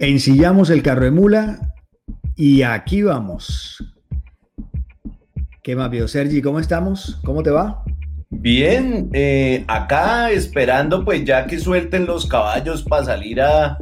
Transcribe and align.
Ensillamos 0.00 0.70
el 0.70 0.84
carro 0.84 1.04
de 1.06 1.10
mula 1.10 1.74
y 2.36 2.62
aquí 2.62 3.02
vamos. 3.02 3.82
¿Qué 5.60 5.74
más, 5.74 5.90
vio 5.90 6.06
Sergi? 6.06 6.40
¿Cómo 6.40 6.60
estamos? 6.60 7.18
¿Cómo 7.24 7.42
te 7.42 7.50
va? 7.50 7.82
Bien, 8.30 9.10
eh, 9.12 9.64
acá 9.66 10.30
esperando 10.30 11.04
pues 11.04 11.24
ya 11.24 11.46
que 11.46 11.58
suelten 11.58 12.06
los 12.06 12.26
caballos 12.26 12.84
para 12.84 13.04
salir 13.04 13.40
a, 13.40 13.76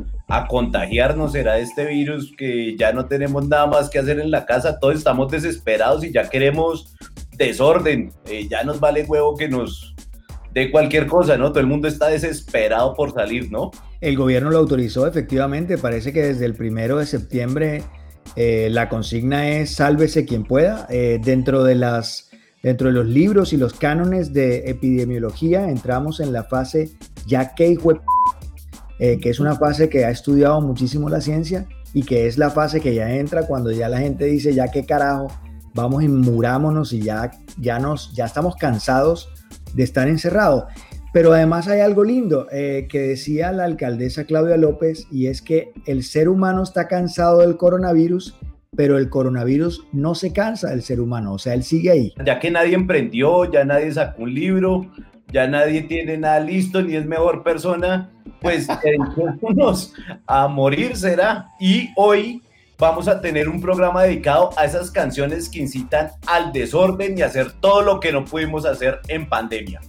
contagiarnos, 0.49 1.33
será 1.33 1.59
este 1.59 1.85
virus 1.85 2.33
que 2.37 2.77
ya 2.77 2.93
no 2.93 3.07
tenemos 3.07 3.47
nada 3.47 3.67
más 3.67 3.91
que 3.91 3.99
hacer 3.99 4.19
en 4.19 4.31
la 4.31 4.47
casa, 4.47 4.81
todos 4.81 4.97
estamos 4.97 5.31
desesperados 5.31 6.03
y 6.03 6.13
ya 6.13 6.29
queremos 6.29 6.95
desorden, 7.37 8.13
eh, 8.25 8.49
ya 8.51 8.65
nos 8.65 8.81
vale 8.81 9.05
huevo 9.05 9.37
que 9.37 9.49
nos 9.49 9.95
dé 10.53 10.71
cualquier 10.71 11.07
cosa, 11.07 11.37
¿no? 11.37 11.51
Todo 11.51 11.61
el 11.61 11.67
mundo 11.67 11.87
está 11.87 12.09
desesperado 12.09 12.95
por 12.95 13.13
salir, 13.13 13.53
¿no? 13.53 13.71
El 14.01 14.17
gobierno 14.17 14.51
lo 14.51 14.59
autorizó, 14.59 15.07
efectivamente. 15.07 15.79
Parece 15.79 16.13
que 16.13 16.23
desde 16.23 16.45
el 16.45 16.55
primero 16.55 16.99
de 16.99 17.07
septiembre 17.07 17.83
eh, 18.35 18.69
la 18.71 18.89
consigna 18.89 19.49
es 19.49 19.75
sálvese 19.75 20.25
quien 20.25 20.45
pueda. 20.45 20.87
Eh, 20.91 21.21
dentro, 21.23 21.65
de 21.65 21.75
las, 21.75 22.31
dentro 22.63 22.89
de 22.89 22.95
los 22.95 23.07
libros 23.07 23.53
y 23.53 23.57
los 23.57 23.75
cánones 23.75 24.33
de 24.33 24.71
epidemiología 24.71 25.69
entramos 25.69 26.21
en 26.21 26.33
la 26.33 26.45
fase 26.45 26.91
ya 27.27 27.55
que 27.55 27.79
eh, 28.99 29.19
que 29.21 29.31
es 29.31 29.41
una 29.41 29.57
fase 29.57 29.89
que 29.89 30.05
ha 30.05 30.11
estudiado 30.11 30.61
muchísimo 30.61 31.09
la 31.09 31.21
ciencia 31.21 31.67
y 31.93 32.03
que 32.03 32.27
es 32.27 32.39
la 32.39 32.51
fase 32.51 32.81
que 32.81 32.95
ya 32.95 33.11
entra 33.15 33.47
cuando 33.47 33.71
ya 33.71 33.89
la 33.89 33.99
gente 33.99 34.25
dice 34.27 34.55
ya 34.55 34.69
qué 34.69 34.85
carajo, 34.85 35.29
vamos 35.75 36.03
y 36.03 36.09
murámonos 36.09 36.93
y 36.93 37.01
ya, 37.01 37.31
ya, 37.59 37.79
nos, 37.79 38.13
ya 38.15 38.25
estamos 38.27 38.57
cansados 38.57 39.29
de 39.75 39.83
estar 39.83 40.09
encerrados. 40.09 40.65
Pero 41.17 41.33
además 41.33 41.67
hay 41.67 41.81
algo 41.81 42.05
lindo 42.05 42.47
eh, 42.53 42.89
que 42.91 43.01
decía 43.01 43.51
la 43.51 43.65
alcaldesa 43.65 44.25
Claudia 44.25 44.59
López 44.59 45.07
y 45.11 45.29
es 45.29 45.41
que 45.41 45.73
el 45.87 46.03
ser 46.03 46.29
humano 46.29 46.63
está 46.63 46.89
cansado 46.89 47.39
del 47.39 47.57
coronavirus, 47.57 48.39
pero 48.77 48.99
el 48.99 49.09
coronavirus 49.09 49.87
no 49.95 50.15
se 50.15 50.35
cansa 50.35 50.69
del 50.69 50.83
ser 50.83 51.01
humano, 51.01 51.33
o 51.33 51.39
sea, 51.39 51.55
él 51.55 51.63
sigue 51.63 51.91
ahí. 51.91 52.13
Ya 52.23 52.39
que 52.39 52.51
nadie 52.51 52.75
emprendió, 52.75 53.51
ya 53.51 53.65
nadie 53.65 53.91
sacó 53.93 54.25
un 54.25 54.35
libro, 54.35 54.93
ya 55.33 55.47
nadie 55.47 55.85
tiene 55.85 56.19
nada 56.19 56.39
listo 56.39 56.83
ni 56.83 56.97
es 56.97 57.07
mejor 57.07 57.43
persona, 57.43 58.13
pues 58.43 58.69
a 60.27 60.49
morir 60.49 60.97
será. 60.99 61.49
Y 61.59 61.89
hoy 61.97 62.43
vamos 62.77 63.09
a 63.09 63.23
tener 63.23 63.49
un 63.49 63.63
programa 63.63 64.03
dedicado 64.03 64.51
a 64.59 64.67
esas 64.67 64.91
canciones 64.91 65.49
que 65.49 65.61
incitan 65.61 66.11
al 66.27 66.53
desorden 66.53 67.17
y 67.17 67.23
hacer 67.23 67.53
todo 67.53 67.81
lo 67.81 68.01
que 68.01 68.13
no 68.13 68.27
pudimos 68.27 68.67
hacer 68.67 69.01
en 69.09 69.27
pandemia. 69.31 69.81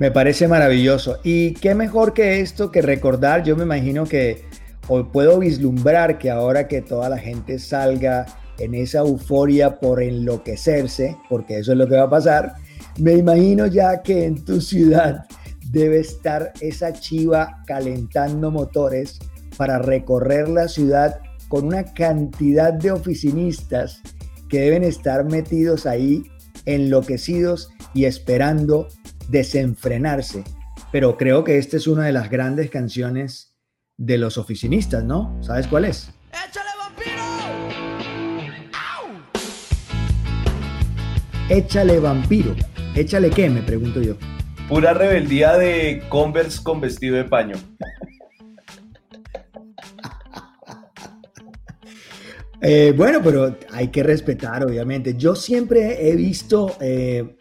Me 0.00 0.10
parece 0.10 0.48
maravilloso. 0.48 1.18
Y 1.22 1.52
qué 1.52 1.74
mejor 1.74 2.14
que 2.14 2.40
esto 2.40 2.70
que 2.70 2.80
recordar, 2.80 3.44
yo 3.44 3.54
me 3.54 3.64
imagino 3.64 4.06
que 4.06 4.46
o 4.88 5.04
puedo 5.04 5.38
vislumbrar 5.38 6.16
que 6.16 6.30
ahora 6.30 6.66
que 6.66 6.80
toda 6.80 7.10
la 7.10 7.18
gente 7.18 7.58
salga 7.58 8.24
en 8.58 8.74
esa 8.74 9.00
euforia 9.00 9.78
por 9.78 10.02
enloquecerse, 10.02 11.18
porque 11.28 11.58
eso 11.58 11.72
es 11.72 11.78
lo 11.78 11.86
que 11.86 11.96
va 11.96 12.04
a 12.04 12.10
pasar, 12.10 12.54
me 12.98 13.12
imagino 13.12 13.66
ya 13.66 14.00
que 14.00 14.24
en 14.24 14.42
tu 14.42 14.62
ciudad 14.62 15.26
debe 15.70 16.00
estar 16.00 16.54
esa 16.62 16.94
chiva 16.94 17.62
calentando 17.66 18.50
motores 18.50 19.18
para 19.58 19.78
recorrer 19.78 20.48
la 20.48 20.66
ciudad 20.66 21.20
con 21.48 21.66
una 21.66 21.84
cantidad 21.84 22.72
de 22.72 22.90
oficinistas 22.90 24.00
que 24.48 24.62
deben 24.62 24.82
estar 24.82 25.30
metidos 25.30 25.84
ahí 25.84 26.24
enloquecidos 26.64 27.68
y 27.92 28.06
esperando 28.06 28.88
desenfrenarse. 29.30 30.44
Pero 30.92 31.16
creo 31.16 31.44
que 31.44 31.58
esta 31.58 31.76
es 31.76 31.86
una 31.86 32.04
de 32.04 32.12
las 32.12 32.30
grandes 32.30 32.68
canciones 32.70 33.54
de 33.96 34.18
los 34.18 34.38
oficinistas, 34.38 35.04
¿no? 35.04 35.38
¿Sabes 35.42 35.66
cuál 35.66 35.84
es? 35.84 36.10
¡Échale 36.32 36.70
vampiro! 36.78 37.22
Échale 41.48 42.00
vampiro. 42.00 42.54
¿Échale 42.96 43.30
qué? 43.30 43.48
Me 43.48 43.62
pregunto 43.62 44.02
yo. 44.02 44.16
Pura 44.68 44.94
rebeldía 44.94 45.56
de 45.56 46.02
Converse 46.08 46.62
con 46.62 46.80
vestido 46.80 47.16
de 47.16 47.24
paño. 47.24 47.56
Eh, 52.62 52.92
bueno, 52.96 53.20
pero 53.22 53.56
hay 53.72 53.88
que 53.88 54.02
respetar, 54.02 54.64
obviamente. 54.64 55.14
Yo 55.16 55.34
siempre 55.34 56.10
he 56.10 56.14
visto 56.14 56.76
eh, 56.80 57.36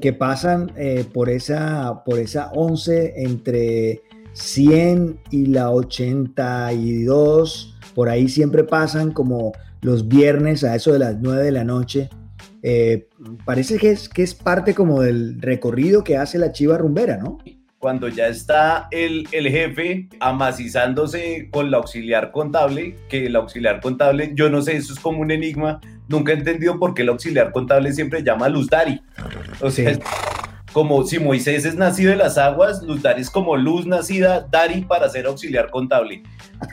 que 0.00 0.12
pasan 0.12 0.72
eh, 0.76 1.04
por, 1.12 1.28
esa, 1.28 2.02
por 2.04 2.18
esa 2.18 2.50
11 2.52 3.14
entre 3.16 4.02
100 4.32 5.20
y 5.30 5.46
la 5.46 5.70
82, 5.70 7.76
por 7.94 8.08
ahí 8.08 8.28
siempre 8.28 8.64
pasan 8.64 9.12
como 9.12 9.52
los 9.82 10.08
viernes 10.08 10.64
a 10.64 10.74
eso 10.74 10.92
de 10.92 10.98
las 10.98 11.20
9 11.20 11.44
de 11.44 11.52
la 11.52 11.64
noche. 11.64 12.08
Eh, 12.62 13.08
parece 13.44 13.78
que 13.78 13.90
es, 13.90 14.08
que 14.08 14.22
es 14.22 14.34
parte 14.34 14.74
como 14.74 15.02
del 15.02 15.40
recorrido 15.40 16.04
que 16.04 16.16
hace 16.16 16.38
la 16.38 16.52
chiva 16.52 16.78
rumbera, 16.78 17.16
¿no? 17.16 17.38
Cuando 17.80 18.08
ya 18.08 18.28
está 18.28 18.88
el, 18.90 19.26
el 19.32 19.48
jefe 19.48 20.06
amacizándose 20.20 21.48
con 21.50 21.70
la 21.70 21.78
auxiliar 21.78 22.30
contable, 22.30 22.94
que 23.08 23.24
el 23.24 23.34
auxiliar 23.36 23.80
contable, 23.80 24.32
yo 24.34 24.50
no 24.50 24.60
sé, 24.60 24.76
eso 24.76 24.92
es 24.92 25.00
como 25.00 25.20
un 25.20 25.30
enigma, 25.30 25.80
nunca 26.06 26.32
he 26.32 26.34
entendido 26.34 26.78
por 26.78 26.92
qué 26.92 27.00
el 27.00 27.08
auxiliar 27.08 27.52
contable 27.52 27.90
siempre 27.94 28.22
llama 28.22 28.46
a 28.46 28.48
Luz 28.50 28.68
Dari. 28.68 29.00
O 29.62 29.70
sea, 29.70 29.98
como 30.74 31.04
si 31.04 31.18
Moisés 31.18 31.64
es 31.64 31.74
nacido 31.74 32.10
de 32.10 32.18
las 32.18 32.36
aguas, 32.36 32.82
Luz 32.82 33.00
Dari 33.00 33.22
es 33.22 33.30
como 33.30 33.56
luz 33.56 33.86
nacida, 33.86 34.42
Dari 34.42 34.82
para 34.82 35.08
ser 35.08 35.24
auxiliar 35.24 35.70
contable. 35.70 36.22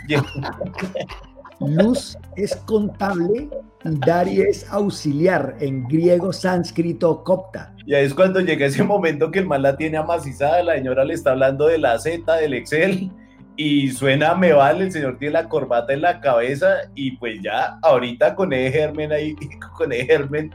Luz 1.59 2.17
es 2.35 2.55
contable 2.55 3.49
y 3.83 3.99
Dari 3.99 4.41
es 4.41 4.69
auxiliar 4.69 5.55
en 5.59 5.87
griego, 5.87 6.31
sánscrito, 6.31 7.23
copta. 7.23 7.73
Y 7.85 7.95
es 7.95 8.13
cuando 8.13 8.39
llega 8.39 8.65
ese 8.65 8.83
momento 8.83 9.31
que 9.31 9.39
el 9.39 9.47
mal 9.47 9.63
la 9.63 9.77
tiene 9.77 9.97
amacizada, 9.97 10.61
la 10.61 10.75
señora 10.75 11.03
le 11.03 11.13
está 11.13 11.31
hablando 11.31 11.67
de 11.67 11.77
la 11.77 11.97
Z, 11.97 12.35
del 12.35 12.53
Excel, 12.53 13.11
y 13.55 13.89
suena 13.91 14.35
me 14.35 14.53
vale, 14.53 14.85
el 14.85 14.91
señor 14.91 15.17
tiene 15.17 15.33
la 15.33 15.49
corbata 15.49 15.93
en 15.93 16.01
la 16.01 16.19
cabeza 16.19 16.67
y 16.93 17.17
pues 17.17 17.41
ya 17.41 17.79
ahorita 17.81 18.35
con 18.35 18.53
el 18.53 18.71
germen 18.71 19.11
ahí, 19.11 19.35
con 19.77 19.91
el 19.91 20.05
germen 20.05 20.53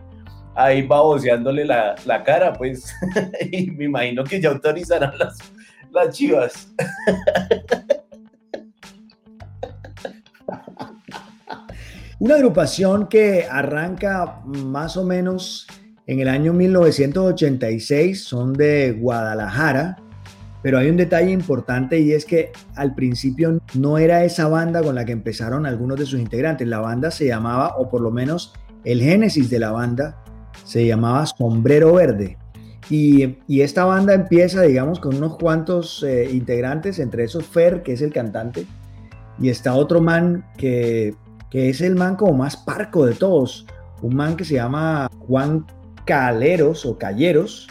ahí 0.55 0.83
baboseándole 0.83 1.65
la, 1.65 1.97
la 2.05 2.23
cara, 2.23 2.53
pues, 2.53 2.95
y 3.51 3.71
me 3.71 3.87
imagino 3.87 4.23
que 4.23 4.41
ya 4.41 4.51
autorizarán 4.51 5.19
las, 5.19 5.39
las 5.91 6.17
chivas. 6.17 6.73
Una 12.23 12.37
agrupación 12.37 13.09
que 13.09 13.49
arranca 13.51 14.43
más 14.45 14.97
o 14.97 15.03
menos 15.03 15.67
en 16.07 16.21
el 16.21 16.29
año 16.29 16.53
1986, 16.53 18.23
son 18.23 18.53
de 18.53 18.93
Guadalajara, 18.93 19.97
pero 20.63 20.79
hay 20.79 20.89
un 20.89 20.97
detalle 20.97 21.33
importante 21.33 21.99
y 21.99 22.13
es 22.13 22.25
que 22.25 22.53
al 22.77 22.95
principio 22.95 23.59
no 23.75 23.99
era 23.99 24.25
esa 24.25 24.47
banda 24.47 24.85
con 24.85 24.95
la 24.95 25.05
que 25.05 25.11
empezaron 25.11 25.67
algunos 25.67 25.99
de 25.99 26.07
sus 26.07 26.21
integrantes. 26.21 26.69
La 26.69 26.79
banda 26.79 27.11
se 27.11 27.27
llamaba, 27.27 27.75
o 27.77 27.91
por 27.91 28.01
lo 28.01 28.13
menos 28.13 28.53
el 28.85 29.01
génesis 29.01 29.51
de 29.51 29.59
la 29.59 29.73
banda, 29.73 30.23
se 30.65 30.87
llamaba 30.87 31.27
Sombrero 31.27 31.95
Verde. 31.95 32.39
Y, 32.89 33.37
esta 33.49 33.85
banda 33.85 34.15
empieza, 34.15 34.63
digamos, 34.63 35.01
con 35.01 35.17
unos 35.17 35.39
cuantos 35.39 36.05
eh, 36.05 36.31
integrantes, 36.33 37.01
entre 37.01 37.25
esos 37.25 37.45
Fer, 37.45 37.83
que 37.83 37.95
es 37.95 38.01
el 38.01 38.13
cantante, 38.13 38.65
y 39.41 39.49
está 39.49 39.75
otro 39.75 40.01
man 40.01 40.45
que, 40.57 41.17
que 41.53 41.69
es 41.69 41.83
el 41.83 41.97
man 41.97 42.17
como 42.17 42.33
más 42.33 42.57
parco 42.57 43.05
de 43.05 43.13
todos, 43.13 43.67
un 44.01 44.17
man 44.17 44.37
que 44.37 44.45
se 44.47 44.55
llama 44.55 45.07
Juan 45.19 45.67
Caleros 46.07 46.87
o 46.87 46.97
Calleros, 46.97 47.69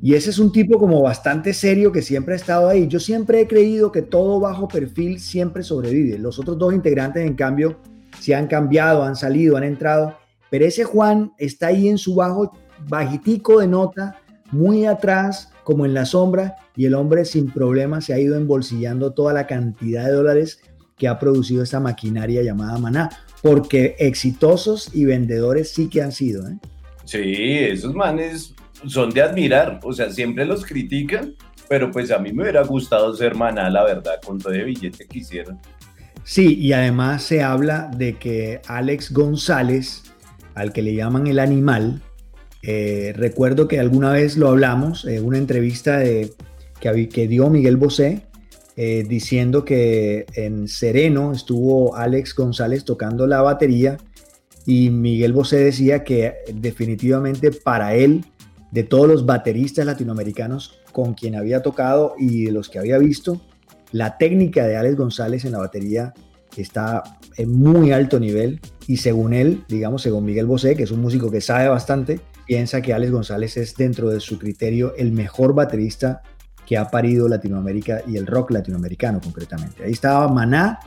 y 0.00 0.14
ese 0.16 0.30
es 0.30 0.40
un 0.40 0.50
tipo 0.50 0.80
como 0.80 1.00
bastante 1.00 1.54
serio 1.54 1.92
que 1.92 2.02
siempre 2.02 2.34
ha 2.34 2.36
estado 2.36 2.68
ahí. 2.68 2.88
Yo 2.88 2.98
siempre 2.98 3.40
he 3.40 3.46
creído 3.46 3.92
que 3.92 4.02
todo 4.02 4.40
bajo 4.40 4.66
perfil 4.66 5.20
siempre 5.20 5.62
sobrevive. 5.62 6.18
Los 6.18 6.40
otros 6.40 6.58
dos 6.58 6.74
integrantes, 6.74 7.24
en 7.24 7.34
cambio, 7.34 7.78
se 8.18 8.34
han 8.34 8.48
cambiado, 8.48 9.04
han 9.04 9.14
salido, 9.14 9.56
han 9.56 9.62
entrado. 9.62 10.16
Pero 10.50 10.64
ese 10.64 10.82
Juan 10.82 11.30
está 11.38 11.68
ahí 11.68 11.88
en 11.88 11.98
su 11.98 12.16
bajo, 12.16 12.50
bajitico 12.88 13.60
de 13.60 13.68
nota, 13.68 14.16
muy 14.50 14.86
atrás, 14.86 15.52
como 15.62 15.86
en 15.86 15.94
la 15.94 16.04
sombra, 16.04 16.56
y 16.74 16.86
el 16.86 16.94
hombre 16.94 17.24
sin 17.24 17.52
problema 17.52 18.00
se 18.00 18.12
ha 18.12 18.18
ido 18.18 18.34
embolsillando 18.34 19.12
toda 19.12 19.32
la 19.32 19.46
cantidad 19.46 20.06
de 20.06 20.14
dólares 20.14 20.62
que 20.96 21.08
ha 21.08 21.18
producido 21.18 21.62
esta 21.62 21.80
maquinaria 21.80 22.42
llamada 22.42 22.78
Maná. 22.78 23.10
Porque 23.42 23.96
exitosos 23.98 24.94
y 24.94 25.04
vendedores 25.04 25.70
sí 25.70 25.88
que 25.88 26.02
han 26.02 26.12
sido. 26.12 26.48
¿eh? 26.48 26.58
Sí, 27.04 27.34
esos 27.58 27.94
manes 27.94 28.54
son 28.86 29.10
de 29.10 29.22
admirar, 29.22 29.80
o 29.82 29.92
sea, 29.92 30.10
siempre 30.10 30.44
los 30.44 30.64
critican, 30.64 31.34
pero 31.68 31.90
pues 31.90 32.10
a 32.10 32.18
mí 32.18 32.32
me 32.32 32.42
hubiera 32.42 32.62
gustado 32.62 33.14
ser 33.14 33.34
maná, 33.34 33.70
la 33.70 33.84
verdad, 33.84 34.20
con 34.24 34.38
todo 34.38 34.52
el 34.52 34.64
billete 34.64 35.06
que 35.06 35.18
hicieron. 35.18 35.58
Sí, 36.24 36.56
y 36.58 36.72
además 36.72 37.22
se 37.22 37.42
habla 37.42 37.90
de 37.96 38.16
que 38.16 38.60
Alex 38.66 39.12
González, 39.12 40.04
al 40.54 40.72
que 40.72 40.82
le 40.82 40.94
llaman 40.94 41.26
el 41.26 41.38
animal, 41.38 42.00
eh, 42.62 43.12
recuerdo 43.16 43.66
que 43.66 43.80
alguna 43.80 44.12
vez 44.12 44.36
lo 44.36 44.48
hablamos, 44.48 45.04
en 45.04 45.24
una 45.24 45.38
entrevista 45.38 45.98
de, 45.98 46.32
que, 46.78 47.08
que 47.08 47.26
dio 47.26 47.50
Miguel 47.50 47.76
Bosé, 47.76 48.22
eh, 48.76 49.04
diciendo 49.06 49.64
que 49.64 50.26
en 50.34 50.66
Sereno 50.66 51.32
estuvo 51.32 51.94
Alex 51.94 52.34
González 52.34 52.84
tocando 52.84 53.26
la 53.26 53.42
batería 53.42 53.98
y 54.64 54.90
Miguel 54.90 55.32
Bosé 55.32 55.58
decía 55.58 56.04
que 56.04 56.36
definitivamente 56.54 57.50
para 57.50 57.94
él, 57.94 58.24
de 58.70 58.82
todos 58.84 59.06
los 59.06 59.26
bateristas 59.26 59.84
latinoamericanos 59.84 60.78
con 60.92 61.14
quien 61.14 61.34
había 61.34 61.60
tocado 61.60 62.14
y 62.18 62.46
de 62.46 62.52
los 62.52 62.70
que 62.70 62.78
había 62.78 62.98
visto, 62.98 63.42
la 63.90 64.16
técnica 64.16 64.66
de 64.66 64.76
Alex 64.76 64.96
González 64.96 65.44
en 65.44 65.52
la 65.52 65.58
batería 65.58 66.14
está 66.56 67.02
en 67.36 67.52
muy 67.52 67.92
alto 67.92 68.18
nivel 68.18 68.60
y 68.86 68.98
según 68.98 69.34
él, 69.34 69.64
digamos, 69.68 70.02
según 70.02 70.24
Miguel 70.24 70.46
Bosé, 70.46 70.76
que 70.76 70.84
es 70.84 70.90
un 70.90 71.00
músico 71.00 71.30
que 71.30 71.40
sabe 71.40 71.68
bastante, 71.68 72.20
piensa 72.46 72.82
que 72.82 72.92
Alex 72.92 73.12
González 73.12 73.56
es 73.56 73.74
dentro 73.76 74.10
de 74.10 74.20
su 74.20 74.38
criterio 74.38 74.94
el 74.96 75.12
mejor 75.12 75.54
baterista 75.54 76.22
ha 76.76 76.88
parido 76.88 77.28
Latinoamérica 77.28 78.02
y 78.06 78.16
el 78.16 78.26
rock 78.26 78.52
latinoamericano 78.52 79.20
concretamente. 79.20 79.84
Ahí 79.84 79.92
estaba 79.92 80.28
Maná 80.28 80.80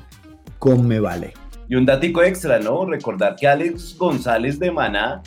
con 0.59 0.87
Me 0.87 0.99
Vale. 0.99 1.33
Y 1.67 1.75
un 1.75 1.85
datico 1.85 2.23
extra, 2.23 2.59
¿no? 2.59 2.85
Recordar 2.85 3.35
que 3.35 3.47
Alex 3.47 3.97
González 3.97 4.59
de 4.59 4.71
Maná 4.71 5.21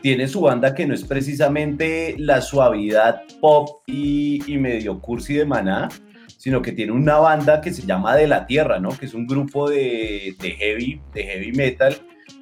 tiene 0.00 0.26
su 0.26 0.40
banda 0.40 0.74
que 0.74 0.86
no 0.86 0.94
es 0.94 1.04
precisamente 1.04 2.16
la 2.18 2.40
suavidad 2.40 3.22
pop 3.40 3.82
y, 3.86 4.40
medio 4.58 5.00
cursi 5.00 5.34
de 5.34 5.44
Maná, 5.44 5.88
sino 6.36 6.62
que 6.62 6.72
tiene 6.72 6.92
una 6.92 7.18
banda 7.18 7.60
que 7.60 7.72
se 7.72 7.86
llama 7.86 8.16
De 8.16 8.26
la 8.26 8.46
Tierra, 8.46 8.80
¿no? 8.80 8.90
Que 8.90 9.06
es 9.06 9.14
un 9.14 9.26
grupo 9.26 9.70
de, 9.70 10.34
de 10.40 10.50
heavy, 10.52 11.00
de 11.12 11.22
heavy 11.22 11.52
metal 11.52 11.96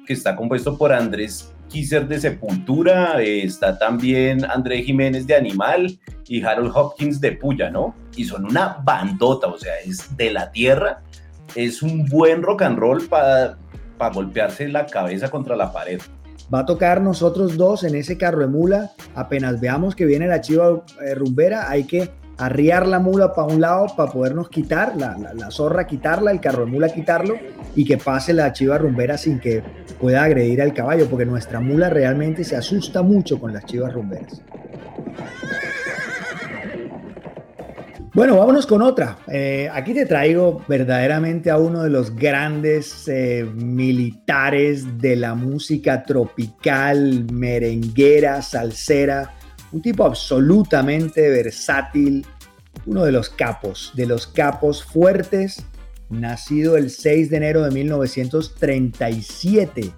que 0.05 0.13
está 0.13 0.35
compuesto 0.35 0.77
por 0.77 0.91
Andrés 0.91 1.52
Kisser 1.73 2.07
de 2.07 2.19
Sepultura, 2.19 3.19
está 3.19 3.79
también 3.79 4.45
André 4.45 4.83
Jiménez 4.83 5.25
de 5.25 5.35
Animal 5.35 5.97
y 6.27 6.43
Harold 6.43 6.71
Hopkins 6.71 7.19
de 7.19 7.31
Puya, 7.31 7.71
¿no? 7.71 7.95
Y 8.15 8.25
son 8.25 8.45
una 8.45 8.77
bandota, 8.83 9.47
o 9.47 9.57
sea, 9.57 9.73
es 9.83 10.15
de 10.15 10.29
la 10.29 10.51
tierra, 10.51 11.01
es 11.55 11.81
un 11.81 12.05
buen 12.05 12.43
rock 12.43 12.61
and 12.61 12.77
roll 12.77 13.07
para 13.07 13.57
golpearse 14.13 14.69
la 14.69 14.85
cabeza 14.85 15.31
contra 15.31 15.55
la 15.55 15.73
pared. 15.73 15.99
Va 16.53 16.59
a 16.59 16.65
tocar 16.67 17.01
nosotros 17.01 17.57
dos 17.57 17.83
en 17.83 17.95
ese 17.95 18.19
carro 18.19 18.41
de 18.41 18.47
mula, 18.47 18.91
apenas 19.15 19.59
veamos 19.59 19.95
que 19.95 20.05
viene 20.05 20.27
la 20.27 20.41
chiva 20.41 20.83
eh, 21.03 21.15
rumbera, 21.15 21.71
hay 21.71 21.85
que 21.85 22.11
arriar 22.37 22.87
la 22.87 22.99
mula 22.99 23.33
para 23.33 23.53
un 23.53 23.61
lado 23.61 23.87
para 23.95 24.11
podernos 24.11 24.49
quitar, 24.49 24.95
la, 24.95 25.17
la, 25.17 25.51
zorra 25.51 25.85
quitarla, 25.85 26.31
el 26.31 26.39
carro 26.39 26.65
de 26.65 26.71
mula 26.71 26.89
quitarlo 26.89 27.35
y 27.75 27.85
que 27.85 27.97
pase 27.97 28.33
la 28.33 28.51
chiva 28.53 28.77
rumbera 28.77 29.17
sin 29.17 29.39
que 29.39 29.63
pueda 29.99 30.23
agredir 30.23 30.61
al 30.61 30.73
caballo, 30.73 31.07
porque 31.09 31.25
nuestra 31.25 31.59
mula 31.59 31.89
realmente 31.89 32.43
se 32.43 32.55
asusta 32.55 33.01
mucho 33.01 33.39
con 33.39 33.53
las 33.53 33.65
chivas 33.65 33.93
rumberas. 33.93 34.41
Bueno, 38.15 38.37
vámonos 38.37 38.67
con 38.67 38.83
otra. 38.83 39.17
Eh, 39.27 39.67
aquí 39.73 39.91
te 39.95 40.05
traigo 40.05 40.61
verdaderamente 40.67 41.49
a 41.49 41.57
uno 41.57 41.81
de 41.81 41.89
los 41.89 42.15
grandes 42.15 43.07
eh, 43.07 43.43
militares 43.55 44.99
de 44.99 45.15
la 45.15 45.33
música 45.33 46.03
tropical, 46.03 47.25
merenguera, 47.31 48.43
salsera, 48.43 49.33
un 49.73 49.81
tipo 49.81 50.05
absolutamente 50.05 51.29
versátil, 51.29 52.25
uno 52.85 53.03
de 53.03 53.11
los 53.11 53.27
capos, 53.29 53.91
de 53.95 54.05
los 54.05 54.27
capos 54.27 54.83
fuertes, 54.83 55.65
nacido 56.09 56.77
el 56.77 56.91
6 56.91 57.31
de 57.31 57.37
enero 57.37 57.63
de 57.63 57.71
1937. 57.71 59.91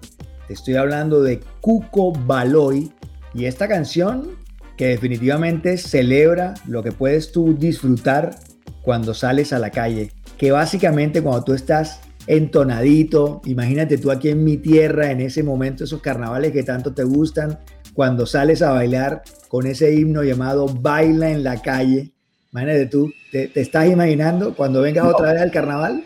Te 0.48 0.52
estoy 0.52 0.76
hablando 0.76 1.22
de 1.22 1.40
Cuco 1.60 2.12
Baloy 2.12 2.90
y 3.34 3.44
esta 3.44 3.68
canción 3.68 4.30
que 4.78 4.86
definitivamente 4.88 5.76
celebra 5.78 6.54
lo 6.66 6.82
que 6.82 6.92
puedes 6.92 7.32
tú 7.32 7.56
disfrutar 7.56 8.36
cuando 8.82 9.14
sales 9.14 9.52
a 9.52 9.58
la 9.58 9.70
calle, 9.70 10.12
que 10.38 10.52
básicamente 10.52 11.22
cuando 11.22 11.44
tú 11.44 11.52
estás 11.52 12.00
entonadito, 12.26 13.42
imagínate 13.44 13.98
tú 13.98 14.10
aquí 14.10 14.30
en 14.30 14.42
mi 14.42 14.56
tierra, 14.56 15.10
en 15.10 15.20
ese 15.20 15.42
momento, 15.42 15.84
esos 15.84 16.00
carnavales 16.00 16.52
que 16.52 16.62
tanto 16.62 16.92
te 16.92 17.04
gustan, 17.04 17.58
cuando 17.96 18.26
sales 18.26 18.60
a 18.60 18.72
bailar 18.72 19.22
con 19.48 19.66
ese 19.66 19.94
himno 19.94 20.22
llamado 20.22 20.66
Baila 20.68 21.30
en 21.30 21.42
la 21.42 21.62
calle. 21.62 22.10
Imagínate 22.52 22.86
tú, 22.86 23.10
¿te, 23.32 23.50
estás 23.54 23.88
imaginando 23.88 24.54
cuando 24.54 24.82
vengas 24.82 25.06
otra 25.06 25.32
vez 25.32 25.40
al 25.40 25.50
carnaval? 25.50 26.04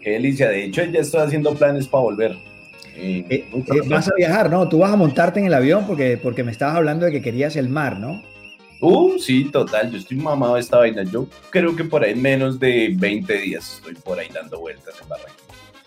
Qué 0.00 0.10
delicia, 0.10 0.48
de 0.48 0.64
hecho 0.64 0.84
ya 0.84 1.00
estoy 1.00 1.20
haciendo 1.20 1.54
planes 1.54 1.88
para 1.88 2.04
volver. 2.04 2.32
Eh, 2.94 3.24
eh, 3.28 3.44
vas 3.88 4.08
a 4.08 4.12
viajar, 4.16 4.50
¿no? 4.50 4.68
Tú 4.68 4.78
vas 4.78 4.92
a 4.92 4.96
montarte 4.96 5.40
en 5.40 5.46
el 5.46 5.54
avión 5.54 5.84
porque, 5.86 6.16
porque 6.16 6.44
me 6.44 6.52
estabas 6.52 6.76
hablando 6.76 7.06
de 7.06 7.12
que 7.12 7.22
querías 7.22 7.56
el 7.56 7.68
mar, 7.68 7.98
¿no? 7.98 8.22
Uh, 8.80 9.18
sí, 9.18 9.44
total, 9.44 9.90
yo 9.90 9.98
estoy 9.98 10.18
mamado 10.18 10.54
de 10.54 10.60
esta 10.60 10.78
vaina. 10.78 11.02
Yo 11.04 11.26
creo 11.50 11.74
que 11.74 11.84
por 11.84 12.04
ahí 12.04 12.14
menos 12.14 12.60
de 12.60 12.94
20 12.96 13.32
días 13.38 13.76
estoy 13.76 13.94
por 13.94 14.18
ahí 14.18 14.28
dando 14.32 14.60
vueltas 14.60 14.94
en 15.00 15.08
Barranquilla. 15.08 15.41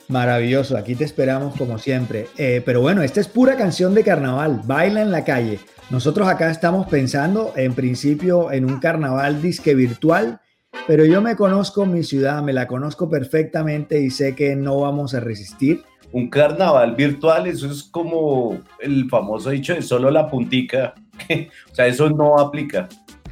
Maravilloso, 0.08 0.78
aquí 0.78 0.96
te 0.96 1.04
esperamos 1.04 1.56
como 1.58 1.80
siempre. 1.80 2.28
Eh, 2.38 2.62
pero 2.64 2.82
bueno, 2.82 3.02
esta 3.02 3.20
es 3.20 3.28
pura 3.28 3.58
canción 3.58 3.96
de 3.96 4.04
carnaval, 4.04 4.62
baila 4.66 5.02
en 5.02 5.12
la 5.12 5.24
calle. 5.24 5.60
Nosotros 5.90 6.28
acá 6.28 6.52
estamos 6.52 6.88
pensando 6.88 7.54
en 7.56 7.74
principio 7.74 8.52
en 8.52 8.66
un 8.66 8.80
carnaval 8.80 9.42
disque 9.42 9.74
virtual, 9.74 10.40
pero 10.88 11.06
yo 11.06 11.22
me 11.22 11.36
conozco 11.36 11.86
mi 11.86 12.04
ciudad, 12.04 12.44
me 12.44 12.54
la 12.54 12.68
conozco 12.68 13.10
perfectamente 13.10 14.00
y 14.00 14.12
sé 14.12 14.36
que 14.36 14.56
no 14.56 14.80
vamos 14.80 15.16
a 15.16 15.20
resistir. 15.20 15.84
Un 16.12 16.30
carnaval 16.30 16.96
virtual, 16.96 17.48
eso 17.48 17.70
es 17.70 17.84
como 17.84 18.60
el 18.80 19.10
famoso 19.10 19.50
dicho 19.50 19.74
de 19.74 19.82
solo 19.82 20.12
la 20.12 20.30
puntica, 20.30 20.94
o 21.72 21.76
sea, 21.76 21.88
eso 21.88 22.10
no 22.10 22.38
aplica. 22.38 22.88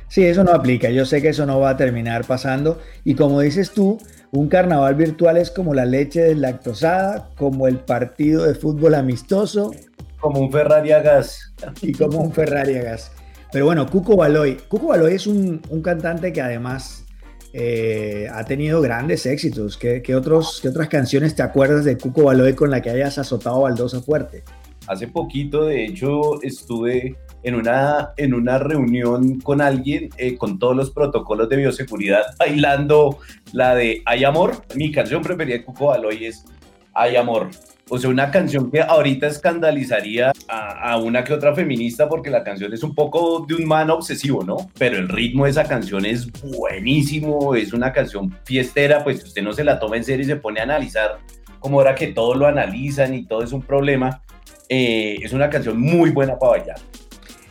Sí, 0.07 0.23
eso 0.23 0.43
no 0.43 0.51
aplica, 0.51 0.89
yo 0.89 1.05
sé 1.05 1.21
que 1.21 1.29
eso 1.29 1.45
no 1.45 1.59
va 1.59 1.71
a 1.71 1.77
terminar 1.77 2.23
pasando 2.25 2.79
y 3.03 3.15
como 3.15 3.41
dices 3.41 3.71
tú, 3.71 3.99
un 4.33 4.47
carnaval 4.47 4.95
virtual 4.95 5.37
es 5.37 5.51
como 5.51 5.75
la 5.75 5.85
leche 5.85 6.21
deslactosada, 6.21 7.29
como 7.37 7.67
el 7.67 7.77
partido 7.77 8.43
de 8.45 8.55
fútbol 8.55 8.95
amistoso. 8.95 9.71
Como 10.19 10.39
un 10.39 10.51
Ferrari 10.51 10.91
a 10.91 11.01
gas. 11.01 11.53
Y 11.83 11.91
como 11.93 12.19
un 12.19 12.33
Ferrari 12.33 12.77
a 12.77 12.81
gas. 12.81 13.11
Pero 13.51 13.65
bueno, 13.65 13.85
Cuco 13.87 14.17
Baloy. 14.17 14.57
Cuco 14.67 14.87
Baloy 14.87 15.13
es 15.13 15.27
un, 15.27 15.59
cantante 15.83 16.33
que 16.33 16.41
además 16.41 17.05
eh, 17.53 18.27
ha 18.33 18.43
tenido 18.43 18.81
grandes 18.81 19.27
éxitos. 19.27 19.77
¿Qué, 19.77 20.15
otros, 20.15 20.59
¿Qué 20.63 20.69
otras 20.69 20.89
canciones 20.89 21.35
te 21.35 21.43
acuerdas 21.43 21.85
de 21.85 21.95
Cuco 21.99 22.23
Baloy 22.23 22.53
con 22.53 22.71
la 22.71 22.81
que 22.81 22.89
hayas 22.89 23.19
azotado 23.19 23.61
Baldosa 23.61 24.01
fuerte? 24.01 24.43
Hace 24.87 25.07
poquito, 25.09 25.65
de 25.65 25.85
hecho, 25.85 26.41
estuve 26.41 27.17
en 27.43 27.55
una, 27.55 28.13
en 28.17 28.33
una 28.33 28.57
reunión 28.57 29.39
con 29.39 29.61
alguien 29.61 30.09
eh, 30.17 30.37
con 30.37 30.59
todos 30.59 30.75
los 30.75 30.91
protocolos 30.91 31.49
de 31.49 31.57
bioseguridad 31.57 32.23
bailando 32.37 33.19
la 33.51 33.75
de 33.75 34.01
Hay 34.05 34.23
Amor. 34.23 34.63
Mi 34.75 34.91
canción 34.91 35.21
preferida 35.21 35.57
de 35.57 35.65
Cuco 35.65 35.87
Baloy 35.87 36.25
es 36.25 36.45
Hay 36.93 37.15
Amor. 37.15 37.49
O 37.89 37.99
sea, 37.99 38.09
una 38.09 38.31
canción 38.31 38.71
que 38.71 38.81
ahorita 38.81 39.27
escandalizaría 39.27 40.31
a, 40.47 40.97
una 40.97 41.23
que 41.23 41.33
otra 41.33 41.53
feminista 41.53 42.07
porque 42.07 42.29
la 42.29 42.43
canción 42.43 42.73
es 42.73 42.81
un 42.81 42.95
poco 42.95 43.45
de 43.47 43.55
un 43.55 43.67
man 43.67 43.89
obsesivo, 43.89 44.43
¿no? 44.43 44.71
Pero 44.77 44.97
el 44.97 45.09
ritmo 45.09 45.43
de 45.43 45.51
esa 45.51 45.65
canción 45.65 46.05
es 46.05 46.31
buenísimo, 46.41 47.55
es 47.55 47.73
una 47.73 47.91
canción 47.91 48.35
fiestera, 48.45 49.03
pues 49.03 49.23
usted 49.23 49.43
no 49.43 49.51
se 49.51 49.65
la 49.65 49.79
toma 49.79 49.97
en 49.97 50.05
serio 50.05 50.23
y 50.23 50.27
se 50.27 50.37
pone 50.37 50.61
a 50.61 50.63
analizar 50.63 51.19
como 51.59 51.79
ahora 51.79 51.93
que 51.95 52.07
todo 52.07 52.35
lo 52.35 52.47
analizan 52.47 53.13
y 53.13 53.25
todo 53.25 53.43
es 53.43 53.51
un 53.51 53.61
problema. 53.61 54.21
Eh, 54.69 55.17
es 55.21 55.33
una 55.33 55.49
canción 55.49 55.79
muy 55.79 56.09
buena 56.09 56.37
para 56.39 56.59
bailar. 56.59 56.77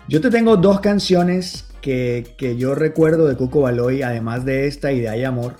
Yo 0.08 0.20
te 0.20 0.30
tengo 0.30 0.56
dos 0.56 0.80
canciones 0.80 1.68
que, 1.80 2.56
yo 2.58 2.74
recuerdo 2.74 3.26
de 3.26 3.36
Cuco 3.36 3.62
Baloy, 3.62 4.02
además 4.02 4.44
de 4.44 4.66
esta 4.66 4.92
y 4.92 5.00
de 5.00 5.08
Hay 5.08 5.24
Amor. 5.24 5.56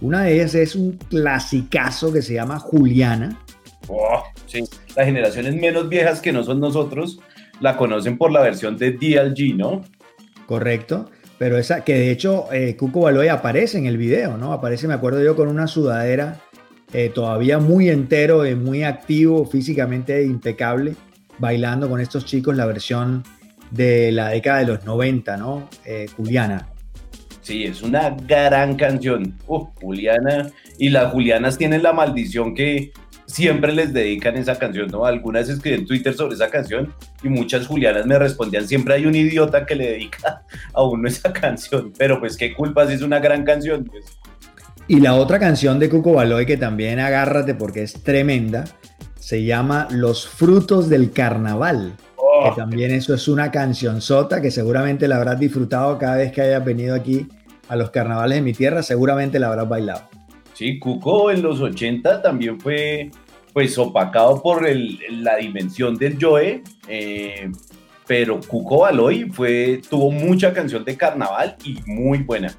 Una 0.00 0.22
de 0.22 0.34
ellas 0.34 0.54
es 0.54 0.74
un 0.74 0.92
clasicazo 0.92 2.12
que 2.12 2.22
se 2.22 2.34
llama 2.34 2.58
Juliana. 2.58 3.40
Oh, 3.88 4.22
sí, 4.46 4.64
las 4.96 5.06
generaciones 5.06 5.54
menos 5.54 5.88
viejas 5.88 6.20
que 6.20 6.32
no 6.32 6.42
son 6.42 6.60
nosotros 6.60 7.20
la 7.60 7.76
conocen 7.76 8.18
por 8.18 8.32
la 8.32 8.40
versión 8.40 8.76
de 8.76 8.92
DLG, 8.92 9.56
¿no? 9.56 9.82
Correcto, 10.46 11.10
pero 11.38 11.58
esa 11.58 11.84
que 11.84 11.94
de 11.94 12.10
hecho 12.10 12.52
eh, 12.52 12.76
Cuco 12.76 13.02
Baloy 13.02 13.28
aparece 13.28 13.78
en 13.78 13.86
el 13.86 13.96
video, 13.96 14.36
¿no? 14.36 14.52
Aparece, 14.52 14.88
me 14.88 14.94
acuerdo 14.94 15.22
yo, 15.22 15.36
con 15.36 15.48
una 15.48 15.66
sudadera 15.66 16.40
eh, 16.92 17.10
todavía 17.14 17.58
muy 17.58 17.90
entero, 17.90 18.46
y 18.46 18.54
muy 18.54 18.82
activo, 18.82 19.44
físicamente 19.46 20.24
impecable, 20.24 20.94
bailando 21.38 21.88
con 21.88 22.00
estos 22.00 22.24
chicos 22.24 22.56
la 22.56 22.66
versión 22.66 23.24
de 23.74 24.12
la 24.12 24.28
década 24.28 24.60
de 24.60 24.66
los 24.66 24.84
90, 24.84 25.36
¿no? 25.36 25.68
Eh, 25.84 26.06
Juliana. 26.16 26.68
Sí, 27.42 27.64
es 27.64 27.82
una 27.82 28.10
gran 28.10 28.76
canción. 28.76 29.34
Juliana. 29.46 30.50
Y 30.78 30.90
las 30.90 31.12
Julianas 31.12 31.58
tienen 31.58 31.82
la 31.82 31.92
maldición 31.92 32.54
que 32.54 32.92
siempre 33.26 33.72
les 33.72 33.92
dedican 33.92 34.36
esa 34.36 34.58
canción, 34.58 34.88
¿no? 34.90 35.04
Algunas 35.04 35.48
escribí 35.48 35.76
en 35.76 35.86
Twitter 35.86 36.14
sobre 36.14 36.34
esa 36.34 36.50
canción 36.50 36.94
y 37.22 37.28
muchas 37.28 37.66
Julianas 37.66 38.06
me 38.06 38.18
respondían, 38.18 38.68
siempre 38.68 38.94
hay 38.94 39.06
un 39.06 39.14
idiota 39.14 39.66
que 39.66 39.74
le 39.74 39.90
dedica 39.92 40.42
a 40.72 40.82
uno 40.84 41.08
esa 41.08 41.32
canción, 41.32 41.92
pero 41.98 42.20
pues 42.20 42.36
qué 42.36 42.54
culpa 42.54 42.86
si 42.86 42.94
es 42.94 43.02
una 43.02 43.18
gran 43.18 43.44
canción. 43.44 43.84
Pues. 43.84 44.04
Y 44.86 45.00
la 45.00 45.14
otra 45.14 45.38
canción 45.38 45.78
de 45.78 45.88
Cuco 45.88 46.12
Baloy 46.12 46.46
que 46.46 46.56
también 46.56 46.98
agárrate 47.00 47.54
porque 47.54 47.82
es 47.82 48.02
tremenda, 48.02 48.64
se 49.18 49.44
llama 49.44 49.88
Los 49.90 50.28
frutos 50.28 50.88
del 50.88 51.10
carnaval. 51.10 51.94
Que 52.44 52.50
oh. 52.50 52.54
también 52.54 52.90
eso 52.90 53.14
es 53.14 53.26
una 53.26 53.50
canción 53.50 54.02
sota 54.02 54.42
que 54.42 54.50
seguramente 54.50 55.08
la 55.08 55.16
habrás 55.16 55.40
disfrutado 55.40 55.96
cada 55.96 56.16
vez 56.16 56.30
que 56.30 56.42
hayas 56.42 56.62
venido 56.62 56.94
aquí 56.94 57.26
a 57.68 57.76
los 57.76 57.90
carnavales 57.90 58.36
de 58.36 58.42
mi 58.42 58.52
tierra, 58.52 58.82
seguramente 58.82 59.38
la 59.38 59.46
habrás 59.46 59.66
bailado. 59.66 60.02
Sí, 60.52 60.78
Cuco 60.78 61.30
en 61.30 61.40
los 61.40 61.62
80 61.62 62.20
también 62.20 62.60
fue 62.60 63.10
pues 63.54 63.78
opacado 63.78 64.42
por 64.42 64.68
la 64.68 65.36
dimensión 65.36 65.96
del 65.96 66.18
Joe, 66.20 66.62
eh, 66.86 67.50
pero 68.06 68.38
Cuco 68.46 68.80
Baloy 68.80 69.30
fue, 69.30 69.80
tuvo 69.88 70.10
mucha 70.10 70.52
canción 70.52 70.84
de 70.84 70.98
carnaval 70.98 71.56
y 71.64 71.78
muy 71.86 72.18
buena. 72.18 72.54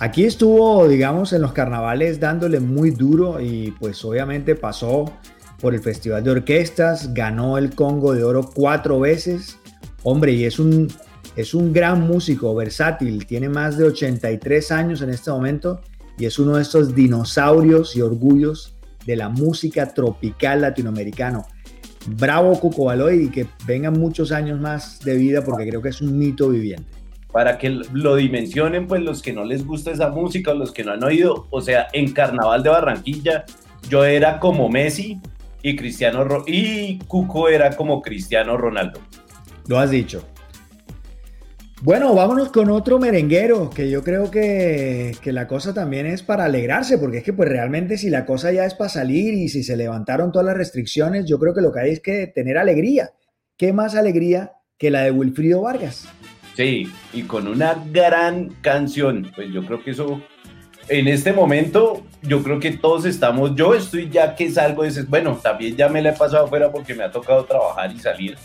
Aquí 0.00 0.24
estuvo, 0.24 0.88
digamos, 0.88 1.32
en 1.32 1.42
los 1.42 1.52
carnavales 1.52 2.18
dándole 2.18 2.58
muy 2.58 2.90
duro 2.90 3.40
y 3.40 3.72
pues 3.78 4.04
obviamente 4.04 4.56
pasó 4.56 5.12
por 5.60 5.74
el 5.74 5.80
Festival 5.80 6.22
de 6.24 6.30
Orquestas, 6.30 7.12
ganó 7.14 7.58
el 7.58 7.74
Congo 7.74 8.14
de 8.14 8.24
Oro 8.24 8.48
cuatro 8.54 9.00
veces. 9.00 9.58
Hombre, 10.02 10.32
y 10.32 10.44
es 10.44 10.58
un, 10.58 10.88
es 11.36 11.54
un 11.54 11.72
gran 11.72 12.06
músico, 12.06 12.54
versátil, 12.54 13.26
tiene 13.26 13.48
más 13.48 13.76
de 13.76 13.84
83 13.84 14.72
años 14.72 15.02
en 15.02 15.10
este 15.10 15.30
momento 15.30 15.80
y 16.18 16.26
es 16.26 16.38
uno 16.38 16.56
de 16.56 16.62
estos 16.62 16.94
dinosaurios 16.94 17.96
y 17.96 18.02
orgullos 18.02 18.74
de 19.06 19.16
la 19.16 19.28
música 19.28 19.92
tropical 19.94 20.60
latinoamericano. 20.60 21.46
Bravo 22.06 22.58
Cuco 22.58 22.86
Baloy 22.86 23.24
y 23.24 23.30
que 23.30 23.46
vengan 23.66 23.94
muchos 23.94 24.32
años 24.32 24.60
más 24.60 25.00
de 25.00 25.16
vida 25.16 25.42
porque 25.42 25.68
creo 25.68 25.82
que 25.82 25.90
es 25.90 26.00
un 26.00 26.18
mito 26.18 26.48
viviente. 26.48 26.86
Para 27.32 27.58
que 27.58 27.68
lo 27.68 28.16
dimensionen, 28.16 28.86
pues 28.86 29.02
los 29.02 29.22
que 29.22 29.32
no 29.32 29.44
les 29.44 29.64
gusta 29.64 29.90
esa 29.90 30.08
música, 30.08 30.54
los 30.54 30.72
que 30.72 30.82
no 30.82 30.92
han 30.92 31.04
oído, 31.04 31.46
o 31.50 31.60
sea, 31.60 31.88
en 31.92 32.12
Carnaval 32.12 32.62
de 32.62 32.70
Barranquilla, 32.70 33.44
yo 33.88 34.04
era 34.04 34.40
como 34.40 34.68
Messi 34.68 35.20
y 35.62 35.76
Cristiano 35.76 36.44
y 36.46 36.98
Cuco 37.00 37.48
era 37.48 37.76
como 37.76 38.02
Cristiano 38.02 38.56
Ronaldo. 38.56 39.00
Lo 39.66 39.78
has 39.78 39.90
dicho. 39.90 40.24
Bueno, 41.80 42.12
vámonos 42.12 42.50
con 42.50 42.70
otro 42.70 42.98
merenguero, 42.98 43.70
que 43.70 43.88
yo 43.88 44.02
creo 44.02 44.32
que, 44.32 45.16
la 45.26 45.46
cosa 45.46 45.72
también 45.72 46.06
es 46.06 46.24
para 46.24 46.46
alegrarse, 46.46 46.98
porque 46.98 47.18
es 47.18 47.24
que 47.24 47.32
pues 47.32 47.48
realmente 47.48 47.96
si 47.96 48.10
la 48.10 48.26
cosa 48.26 48.50
ya 48.50 48.64
es 48.64 48.74
para 48.74 48.90
salir 48.90 49.34
y 49.34 49.48
si 49.48 49.62
se 49.62 49.76
levantaron 49.76 50.32
todas 50.32 50.46
las 50.46 50.56
restricciones, 50.56 51.26
yo 51.26 51.38
creo 51.38 51.54
que 51.54 51.60
lo 51.60 51.70
que 51.70 51.80
hay 51.80 51.90
es 51.90 52.00
que 52.00 52.26
tener 52.26 52.58
alegría. 52.58 53.12
¿Qué 53.56 53.72
más 53.72 53.94
alegría 53.94 54.54
que 54.76 54.90
la 54.90 55.02
de 55.02 55.12
Wilfrido 55.12 55.62
Vargas? 55.62 56.08
Sí, 56.56 56.88
y 57.12 57.22
con 57.22 57.46
una 57.46 57.84
gran 57.92 58.48
canción, 58.60 59.30
pues 59.36 59.52
yo 59.52 59.64
creo 59.64 59.80
que 59.80 59.92
eso, 59.92 60.20
en 60.88 61.08
este 61.08 61.32
momento, 61.32 62.02
yo 62.22 62.42
creo 62.42 62.60
que 62.60 62.72
todos 62.72 63.04
estamos, 63.04 63.54
yo 63.54 63.74
estoy 63.74 64.08
ya 64.10 64.34
que 64.34 64.50
salgo 64.50 64.82
de 64.82 65.02
bueno, 65.02 65.38
también 65.42 65.76
ya 65.76 65.88
me 65.88 66.02
la 66.02 66.10
he 66.10 66.16
pasado 66.16 66.46
afuera 66.46 66.70
porque 66.70 66.94
me 66.94 67.04
ha 67.04 67.10
tocado 67.10 67.44
trabajar 67.44 67.92
y 67.92 67.98
salir, 67.98 68.36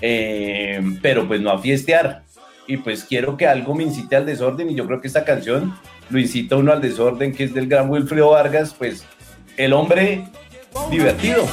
eh, 0.00 0.80
pero 1.00 1.26
pues 1.26 1.40
no 1.40 1.50
a 1.50 1.58
fiestear 1.58 2.22
y 2.66 2.76
pues 2.76 3.04
quiero 3.04 3.36
que 3.36 3.46
algo 3.46 3.74
me 3.74 3.82
incite 3.82 4.16
al 4.16 4.26
desorden 4.26 4.70
y 4.70 4.74
yo 4.74 4.86
creo 4.86 5.00
que 5.00 5.08
esta 5.08 5.24
canción 5.24 5.74
lo 6.10 6.18
incita 6.18 6.56
uno 6.56 6.72
al 6.72 6.80
desorden 6.80 7.34
que 7.34 7.44
es 7.44 7.54
del 7.54 7.68
gran 7.68 7.90
Wilfrido 7.90 8.30
Vargas, 8.30 8.74
pues 8.76 9.04
el 9.56 9.72
hombre 9.72 10.24
divertido. 10.90 11.46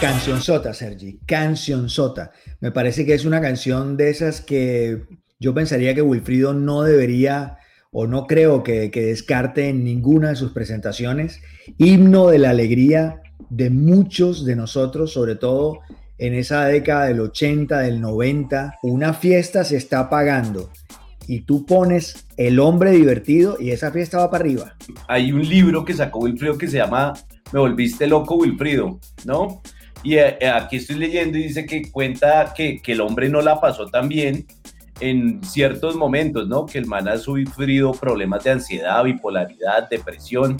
Canción 0.00 0.40
sota, 0.40 0.72
Sergi, 0.72 1.18
canción 1.26 1.88
sota. 1.90 2.30
Me 2.60 2.72
parece 2.72 3.04
que 3.04 3.14
es 3.14 3.24
una 3.24 3.40
canción 3.40 3.96
de 3.96 4.10
esas 4.10 4.40
que 4.40 5.02
yo 5.40 5.54
pensaría 5.54 5.94
que 5.94 6.02
Wilfrido 6.02 6.52
no 6.52 6.82
debería 6.82 7.56
o 7.90 8.06
no 8.06 8.26
creo 8.26 8.62
que, 8.62 8.90
descarte 8.90 9.68
en 9.68 9.82
ninguna 9.82 10.28
de 10.28 10.36
sus 10.36 10.52
presentaciones. 10.52 11.40
Himno 11.78 12.28
de 12.28 12.38
la 12.38 12.50
alegría 12.50 13.22
de 13.48 13.70
muchos 13.70 14.44
de 14.44 14.54
nosotros, 14.54 15.12
sobre 15.12 15.34
todo 15.34 15.80
en 16.18 16.34
esa 16.34 16.66
década 16.66 17.06
del 17.06 17.20
80, 17.20 17.80
del 17.80 18.00
90, 18.00 18.78
una 18.82 19.14
fiesta 19.14 19.64
se 19.64 19.78
está 19.78 20.10
pagando 20.10 20.70
y 21.26 21.40
tú 21.40 21.64
pones 21.64 22.26
el 22.36 22.60
hombre 22.60 22.90
divertido 22.90 23.56
y 23.58 23.70
esa 23.70 23.90
fiesta 23.90 24.18
va 24.18 24.30
para 24.30 24.44
arriba. 24.44 24.76
Hay 25.08 25.32
un 25.32 25.48
libro 25.48 25.84
que 25.84 25.94
sacó 25.94 26.20
Wilfrido 26.20 26.58
que 26.58 26.68
se 26.68 26.76
llama 26.76 27.14
Me 27.52 27.60
volviste 27.60 28.06
loco 28.06 28.36
Wilfrido, 28.36 29.00
¿no? 29.24 29.62
Y 30.02 30.16
eh, 30.16 30.36
aquí 30.48 30.76
estoy 30.76 30.96
leyendo 30.96 31.38
y 31.38 31.44
dice 31.44 31.66
que 31.66 31.90
cuenta 31.90 32.52
que, 32.54 32.80
que 32.82 32.92
el 32.92 33.00
hombre 33.00 33.28
no 33.28 33.40
la 33.40 33.60
pasó 33.60 33.86
tan 33.86 34.08
bien 34.08 34.46
en 35.00 35.42
ciertos 35.42 35.96
momentos, 35.96 36.48
¿no? 36.48 36.66
Que 36.66 36.78
el 36.78 36.86
man 36.86 37.08
ha 37.08 37.18
sufrido 37.18 37.92
problemas 37.92 38.44
de 38.44 38.50
ansiedad, 38.50 39.02
bipolaridad, 39.02 39.88
depresión, 39.88 40.56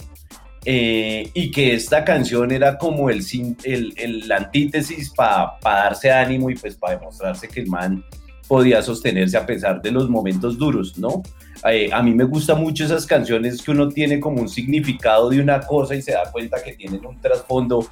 eh, 0.65 1.29
y 1.33 1.49
que 1.49 1.73
esta 1.73 2.03
canción 2.03 2.51
era 2.51 2.77
como 2.77 3.09
el, 3.09 3.25
el, 3.63 3.93
el 3.97 4.31
antítesis 4.31 5.09
para 5.09 5.57
darse 5.63 6.11
ánimo 6.11 6.51
y 6.51 6.55
pues 6.55 6.75
para 6.75 6.97
demostrarse 6.97 7.47
que 7.47 7.61
el 7.61 7.67
man 7.67 8.03
podía 8.47 8.81
sostenerse 8.81 9.37
a 9.37 9.45
pesar 9.45 9.81
de 9.81 9.91
los 9.91 10.09
momentos 10.09 10.57
duros, 10.57 10.97
¿no? 10.97 11.23
Eh, 11.69 11.89
a 11.91 12.03
mí 12.03 12.13
me 12.13 12.25
gustan 12.25 12.59
mucho 12.59 12.83
esas 12.83 13.05
canciones 13.05 13.61
que 13.61 13.71
uno 13.71 13.87
tiene 13.87 14.19
como 14.19 14.41
un 14.41 14.49
significado 14.49 15.29
de 15.29 15.39
una 15.39 15.61
cosa 15.61 15.95
y 15.95 16.01
se 16.01 16.11
da 16.11 16.29
cuenta 16.31 16.61
que 16.61 16.73
tienen 16.73 17.05
un 17.05 17.19
trasfondo 17.19 17.87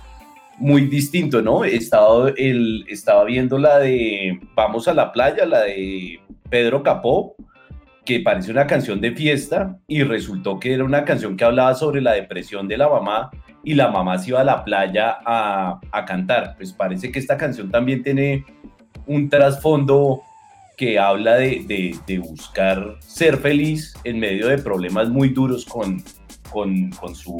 muy 0.58 0.82
distinto, 0.88 1.42
¿no? 1.42 1.64
Estaba, 1.64 2.32
el, 2.36 2.86
estaba 2.90 3.24
viendo 3.24 3.58
la 3.58 3.80
de 3.80 4.40
Vamos 4.54 4.88
a 4.88 4.94
la 4.94 5.12
playa, 5.12 5.46
la 5.46 5.62
de 5.62 6.20
Pedro 6.50 6.84
Capó, 6.84 7.36
que 8.06 8.20
parece 8.22 8.52
una 8.52 8.66
canción 8.66 9.02
de 9.02 9.12
fiesta 9.12 9.78
y 9.88 10.04
resultó 10.04 10.60
que 10.60 10.74
era 10.74 10.84
una 10.84 11.06
canción 11.06 11.38
que 11.38 11.46
hablaba 11.46 11.76
sobre 11.76 12.02
la 12.02 12.14
depresión 12.14 12.68
de 12.68 12.78
la 12.78 12.90
mamá 12.90 13.30
y 13.64 13.76
la 13.76 13.90
mamá 13.90 14.18
se 14.18 14.30
iba 14.30 14.42
a 14.42 14.44
la 14.44 14.64
playa 14.64 15.20
a, 15.26 15.80
a 15.92 16.06
cantar. 16.06 16.56
Pues 16.58 16.74
parece 16.74 17.12
que 17.12 17.20
esta 17.20 17.38
canción 17.38 17.70
también 17.70 18.02
tiene 18.02 18.46
un 19.06 19.30
trasfondo 19.30 20.22
que 20.78 20.98
habla 20.98 21.36
de, 21.36 21.64
de, 21.68 21.96
de, 22.08 22.20
buscar 22.20 22.96
ser 23.00 23.36
feliz 23.38 23.94
en 24.06 24.18
medio 24.18 24.48
de 24.48 24.58
problemas 24.60 25.10
muy 25.10 25.28
duros 25.28 25.66
con, 25.66 26.02
con, 26.50 26.90
con, 26.92 27.14
su, 27.14 27.38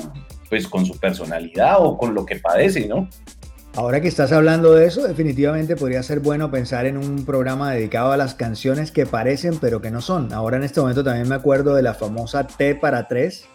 pues, 0.50 0.68
con 0.68 0.86
su 0.86 1.00
personalidad 1.00 1.78
o 1.80 1.98
con 1.98 2.14
lo 2.14 2.26
que 2.26 2.36
padece, 2.36 2.86
¿no? 2.86 3.08
Ahora 3.80 4.02
que 4.02 4.10
estás 4.10 4.34
hablando 4.34 4.74
de 4.74 4.88
eso, 4.88 5.08
definitivamente 5.08 5.78
podría 5.78 6.04
ser 6.04 6.20
bueno 6.20 6.52
pensar 6.52 6.86
en 6.86 6.98
un 6.98 7.24
programa 7.24 7.72
dedicado 7.72 8.12
a 8.12 8.18
las 8.18 8.36
canciones 8.36 8.92
que 8.92 9.06
parecen 9.06 9.58
pero 9.58 9.80
que 9.80 9.90
no 9.90 10.02
son. 10.02 10.34
Ahora 10.34 10.58
en 10.58 10.64
este 10.64 10.82
momento 10.82 11.02
también 11.02 11.30
me 11.30 11.36
acuerdo 11.36 11.76
de 11.76 11.82
la 11.82 11.94
famosa 11.94 12.46
T 12.46 12.76
para 12.76 13.08
tres, 13.08 13.46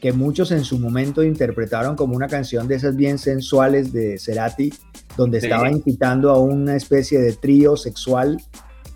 que 0.00 0.14
muchos 0.14 0.52
en 0.52 0.64
su 0.64 0.78
momento 0.78 1.22
interpretaron 1.22 1.96
como 1.96 2.16
una 2.16 2.28
canción 2.28 2.66
de 2.66 2.76
esas 2.76 2.96
bien 2.96 3.18
sensuales 3.18 3.92
de 3.92 4.18
Cerati, 4.18 4.72
donde 5.18 5.36
estaba 5.36 5.70
invitando 5.70 6.30
a 6.30 6.38
una 6.38 6.76
especie 6.76 7.20
de 7.20 7.34
trío 7.34 7.76
sexual 7.76 8.42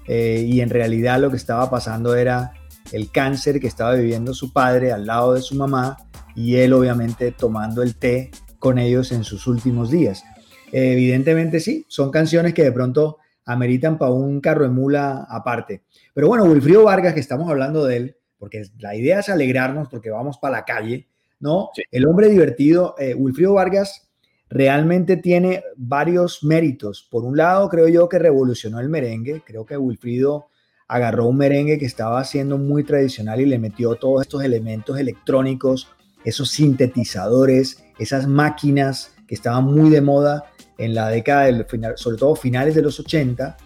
eh, 0.06 0.42
y 0.48 0.62
en 0.62 0.70
realidad 0.70 1.20
lo 1.20 1.30
que 1.30 1.36
estaba 1.36 1.68
pasando 1.68 2.16
era 2.16 2.54
el 2.92 3.10
cáncer 3.10 3.60
que 3.60 3.66
estaba 3.66 3.92
viviendo 3.92 4.32
su 4.32 4.54
padre 4.54 4.90
al 4.90 5.04
lado 5.04 5.34
de 5.34 5.42
su 5.42 5.54
mamá 5.54 5.98
y 6.34 6.56
él 6.56 6.72
obviamente 6.72 7.30
tomando 7.30 7.82
el 7.82 7.94
té 7.94 8.30
con 8.58 8.78
ellos 8.78 9.12
en 9.12 9.22
sus 9.22 9.46
últimos 9.46 9.90
días. 9.90 10.24
Evidentemente 10.72 11.60
sí, 11.60 11.84
son 11.88 12.10
canciones 12.10 12.54
que 12.54 12.64
de 12.64 12.72
pronto 12.72 13.18
ameritan 13.44 13.96
para 13.96 14.12
un 14.12 14.40
carro 14.40 14.64
de 14.64 14.70
mula 14.70 15.26
aparte. 15.28 15.82
Pero 16.12 16.28
bueno, 16.28 16.44
Wilfrido 16.44 16.84
Vargas, 16.84 17.14
que 17.14 17.20
estamos 17.20 17.48
hablando 17.48 17.84
de 17.86 17.96
él, 17.96 18.16
porque 18.38 18.62
la 18.78 18.94
idea 18.94 19.20
es 19.20 19.28
alegrarnos 19.28 19.88
porque 19.88 20.10
vamos 20.10 20.38
para 20.38 20.58
la 20.58 20.64
calle, 20.64 21.08
¿no? 21.40 21.70
El 21.90 22.06
hombre 22.06 22.28
divertido, 22.28 22.94
eh, 22.98 23.14
Wilfrido 23.14 23.54
Vargas 23.54 24.08
realmente 24.50 25.16
tiene 25.16 25.62
varios 25.76 26.44
méritos. 26.44 27.06
Por 27.10 27.24
un 27.24 27.36
lado, 27.36 27.68
creo 27.68 27.88
yo 27.88 28.08
que 28.08 28.18
revolucionó 28.18 28.80
el 28.80 28.88
merengue. 28.88 29.42
Creo 29.44 29.66
que 29.66 29.76
Wilfrido 29.76 30.48
agarró 30.86 31.26
un 31.26 31.36
merengue 31.36 31.78
que 31.78 31.86
estaba 31.86 32.22
siendo 32.24 32.58
muy 32.58 32.84
tradicional 32.84 33.40
y 33.40 33.46
le 33.46 33.58
metió 33.58 33.94
todos 33.96 34.22
estos 34.22 34.42
elementos 34.42 34.98
electrónicos, 34.98 35.88
esos 36.24 36.50
sintetizadores, 36.50 37.84
esas 37.98 38.26
máquinas 38.26 39.14
que 39.26 39.34
estaban 39.34 39.64
muy 39.64 39.90
de 39.90 40.00
moda 40.00 40.44
en 40.78 40.94
la 40.94 41.08
década, 41.08 41.44
del, 41.44 41.66
sobre 41.96 42.16
todo 42.16 42.34
finales 42.36 42.74
de 42.74 42.82
los 42.82 42.98
80. 42.98 43.56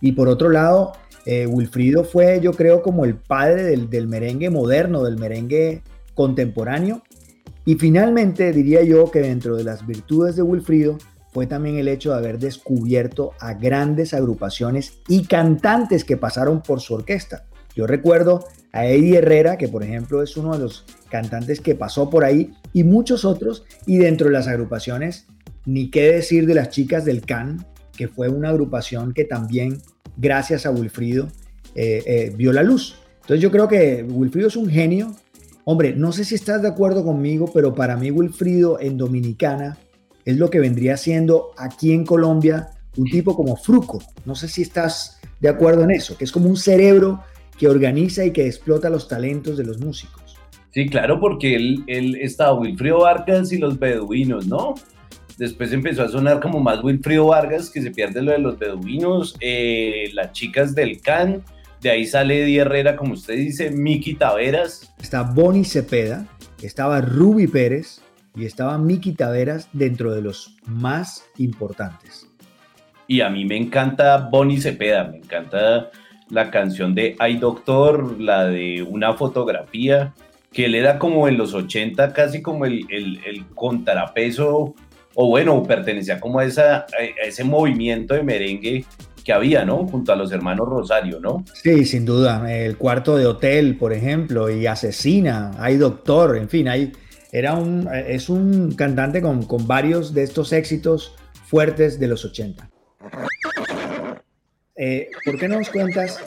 Y 0.00 0.12
por 0.12 0.28
otro 0.28 0.48
lado, 0.48 0.92
eh, 1.24 1.46
Wilfrido 1.46 2.02
fue, 2.02 2.40
yo 2.40 2.52
creo, 2.52 2.82
como 2.82 3.04
el 3.04 3.14
padre 3.14 3.62
del, 3.62 4.08
merengue 4.08 4.50
moderno, 4.50 5.04
del 5.04 5.18
merengue 5.18 5.82
contemporáneo. 6.14 7.02
Y 7.64 7.76
finalmente 7.76 8.52
diría 8.52 8.82
yo 8.82 9.10
que 9.10 9.20
dentro 9.20 9.56
de 9.56 9.64
las 9.64 9.86
virtudes 9.86 10.34
de 10.34 10.42
Wilfrido 10.42 10.98
fue 11.32 11.46
también 11.46 11.76
el 11.76 11.88
hecho 11.88 12.10
de 12.10 12.16
haber 12.16 12.38
descubierto 12.38 13.32
a 13.38 13.54
grandes 13.54 14.12
agrupaciones 14.12 14.98
y 15.08 15.24
cantantes 15.24 16.04
que 16.04 16.16
pasaron 16.16 16.60
por 16.62 16.80
su 16.80 16.94
orquesta. 16.94 17.44
Yo 17.74 17.86
recuerdo 17.86 18.44
a 18.72 18.86
Eddie 18.86 19.18
Herrera, 19.18 19.56
que 19.56 19.68
por 19.68 19.82
ejemplo 19.82 20.22
es 20.22 20.36
uno 20.36 20.52
de 20.52 20.58
los 20.58 20.84
cantantes 21.08 21.60
que 21.60 21.74
pasó 21.74 22.10
por 22.10 22.24
ahí, 22.24 22.52
y 22.72 22.84
muchos 22.84 23.24
otros, 23.24 23.64
y 23.86 23.98
dentro 23.98 24.26
de 24.26 24.32
las 24.32 24.48
agrupaciones 24.48 25.26
ni 25.66 25.90
qué 25.90 26.12
decir 26.12 26.46
de 26.46 26.54
las 26.54 26.70
chicas 26.70 27.04
del 27.04 27.22
CAN, 27.22 27.66
que 27.96 28.08
fue 28.08 28.28
una 28.28 28.48
agrupación 28.48 29.12
que 29.12 29.24
también, 29.24 29.78
gracias 30.16 30.66
a 30.66 30.70
Wilfrido, 30.70 31.28
eh, 31.74 32.02
eh, 32.06 32.32
vio 32.36 32.52
la 32.52 32.62
luz. 32.62 32.96
Entonces 33.22 33.40
yo 33.40 33.50
creo 33.50 33.68
que 33.68 34.02
Wilfrido 34.02 34.48
es 34.48 34.56
un 34.56 34.68
genio. 34.68 35.14
Hombre, 35.64 35.94
no 35.94 36.12
sé 36.12 36.24
si 36.24 36.34
estás 36.34 36.62
de 36.62 36.68
acuerdo 36.68 37.04
conmigo, 37.04 37.50
pero 37.52 37.74
para 37.74 37.96
mí 37.96 38.10
Wilfrido 38.10 38.80
en 38.80 38.98
Dominicana 38.98 39.78
es 40.24 40.36
lo 40.36 40.50
que 40.50 40.60
vendría 40.60 40.96
siendo 40.96 41.50
aquí 41.56 41.92
en 41.92 42.04
Colombia 42.04 42.70
un 42.96 43.08
tipo 43.08 43.36
como 43.36 43.56
Fruco. 43.56 44.02
No 44.24 44.34
sé 44.34 44.48
si 44.48 44.62
estás 44.62 45.20
de 45.40 45.48
acuerdo 45.48 45.84
en 45.84 45.92
eso, 45.92 46.16
que 46.16 46.24
es 46.24 46.32
como 46.32 46.48
un 46.48 46.56
cerebro 46.56 47.22
que 47.58 47.68
organiza 47.68 48.24
y 48.24 48.32
que 48.32 48.46
explota 48.46 48.90
los 48.90 49.08
talentos 49.08 49.56
de 49.56 49.64
los 49.64 49.78
músicos. 49.78 50.36
Sí, 50.70 50.88
claro, 50.88 51.20
porque 51.20 51.54
él, 51.54 51.84
él 51.86 52.16
estaba 52.16 52.58
Wilfrido 52.58 53.00
Vargas 53.00 53.52
y 53.52 53.58
los 53.58 53.78
beduinos, 53.78 54.46
¿no? 54.46 54.74
Después 55.38 55.72
empezó 55.72 56.02
a 56.02 56.08
sonar 56.08 56.40
como 56.40 56.60
más 56.60 56.82
Wilfrido 56.82 57.26
Vargas, 57.26 57.70
que 57.70 57.82
se 57.82 57.90
pierde 57.90 58.22
lo 58.22 58.32
de 58.32 58.38
los 58.38 58.58
beduinos, 58.58 59.36
eh, 59.40 60.10
las 60.14 60.32
chicas 60.32 60.74
del 60.74 61.00
Can, 61.00 61.42
de 61.80 61.90
ahí 61.90 62.06
sale 62.06 62.44
Eddie 62.44 62.60
Herrera, 62.60 62.96
como 62.96 63.14
usted 63.14 63.34
dice, 63.34 63.70
Miki 63.70 64.14
Taveras. 64.14 64.94
Está 65.00 65.22
Bonnie 65.22 65.64
Cepeda, 65.64 66.26
estaba 66.62 67.00
Ruby 67.00 67.48
Pérez 67.48 68.00
y 68.36 68.44
estaba 68.44 68.78
Miki 68.78 69.12
Taveras 69.12 69.68
dentro 69.72 70.14
de 70.14 70.22
los 70.22 70.54
más 70.64 71.24
importantes. 71.38 72.28
Y 73.08 73.20
a 73.20 73.28
mí 73.30 73.44
me 73.44 73.56
encanta 73.56 74.28
Bonnie 74.30 74.60
Cepeda, 74.60 75.04
me 75.04 75.18
encanta 75.18 75.90
la 76.30 76.50
canción 76.50 76.94
de 76.94 77.16
Ay 77.18 77.36
Doctor, 77.38 78.20
la 78.20 78.46
de 78.46 78.82
una 78.82 79.14
fotografía, 79.14 80.14
que 80.52 80.66
él 80.66 80.74
era 80.74 80.98
como 80.98 81.28
en 81.28 81.36
los 81.36 81.52
80 81.52 82.12
casi 82.12 82.42
como 82.42 82.64
el, 82.64 82.86
el, 82.90 83.44
contrapeso, 83.54 84.74
o 85.14 85.26
bueno, 85.28 85.62
pertenecía 85.62 86.20
como 86.20 86.38
a, 86.38 86.44
esa, 86.44 86.86
a 86.98 87.26
ese 87.26 87.44
movimiento 87.44 88.14
de 88.14 88.22
merengue 88.22 88.84
que 89.22 89.32
había, 89.32 89.64
¿no? 89.64 89.86
Junto 89.86 90.12
a 90.12 90.16
los 90.16 90.32
hermanos 90.32 90.68
Rosario, 90.68 91.20
¿no? 91.20 91.44
Sí, 91.54 91.84
sin 91.84 92.04
duda. 92.04 92.52
El 92.52 92.76
cuarto 92.76 93.16
de 93.16 93.26
hotel, 93.26 93.76
por 93.76 93.92
ejemplo, 93.92 94.50
y 94.50 94.66
Asesina, 94.66 95.52
hay 95.58 95.76
Doctor, 95.76 96.36
en 96.36 96.48
fin, 96.48 96.68
hay, 96.68 96.92
era 97.30 97.54
un, 97.54 97.88
es 97.92 98.28
un 98.28 98.72
cantante 98.72 99.22
con, 99.22 99.44
con 99.44 99.66
varios 99.66 100.12
de 100.12 100.24
estos 100.24 100.52
éxitos 100.52 101.14
fuertes 101.46 102.00
de 102.00 102.08
los 102.08 102.24
80. 102.24 102.68
Eh, 104.76 105.10
¿Por 105.24 105.38
qué 105.38 105.48
no 105.48 105.58
nos 105.58 105.70
cuentas, 105.70 106.18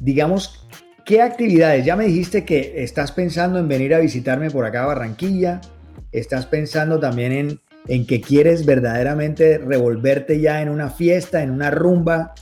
digamos, 0.00 0.66
qué 1.04 1.22
actividades? 1.22 1.84
Ya 1.84 1.94
me 1.94 2.06
dijiste 2.06 2.44
que 2.44 2.82
estás 2.82 3.12
pensando 3.12 3.58
en 3.58 3.68
venir 3.68 3.94
a 3.94 3.98
visitarme 3.98 4.50
por 4.50 4.64
acá 4.64 4.84
a 4.84 4.86
Barranquilla, 4.86 5.60
estás 6.12 6.46
pensando 6.46 6.98
también 6.98 7.32
en 7.32 7.60
en 7.88 8.06
que 8.06 8.20
quieres 8.20 8.66
verdaderamente 8.66 9.58
revolverte 9.58 10.40
ya 10.40 10.62
en 10.62 10.68
una 10.68 10.90
fiesta, 10.90 11.42
en 11.42 11.50
una 11.50 11.70
rumba. 11.70 12.34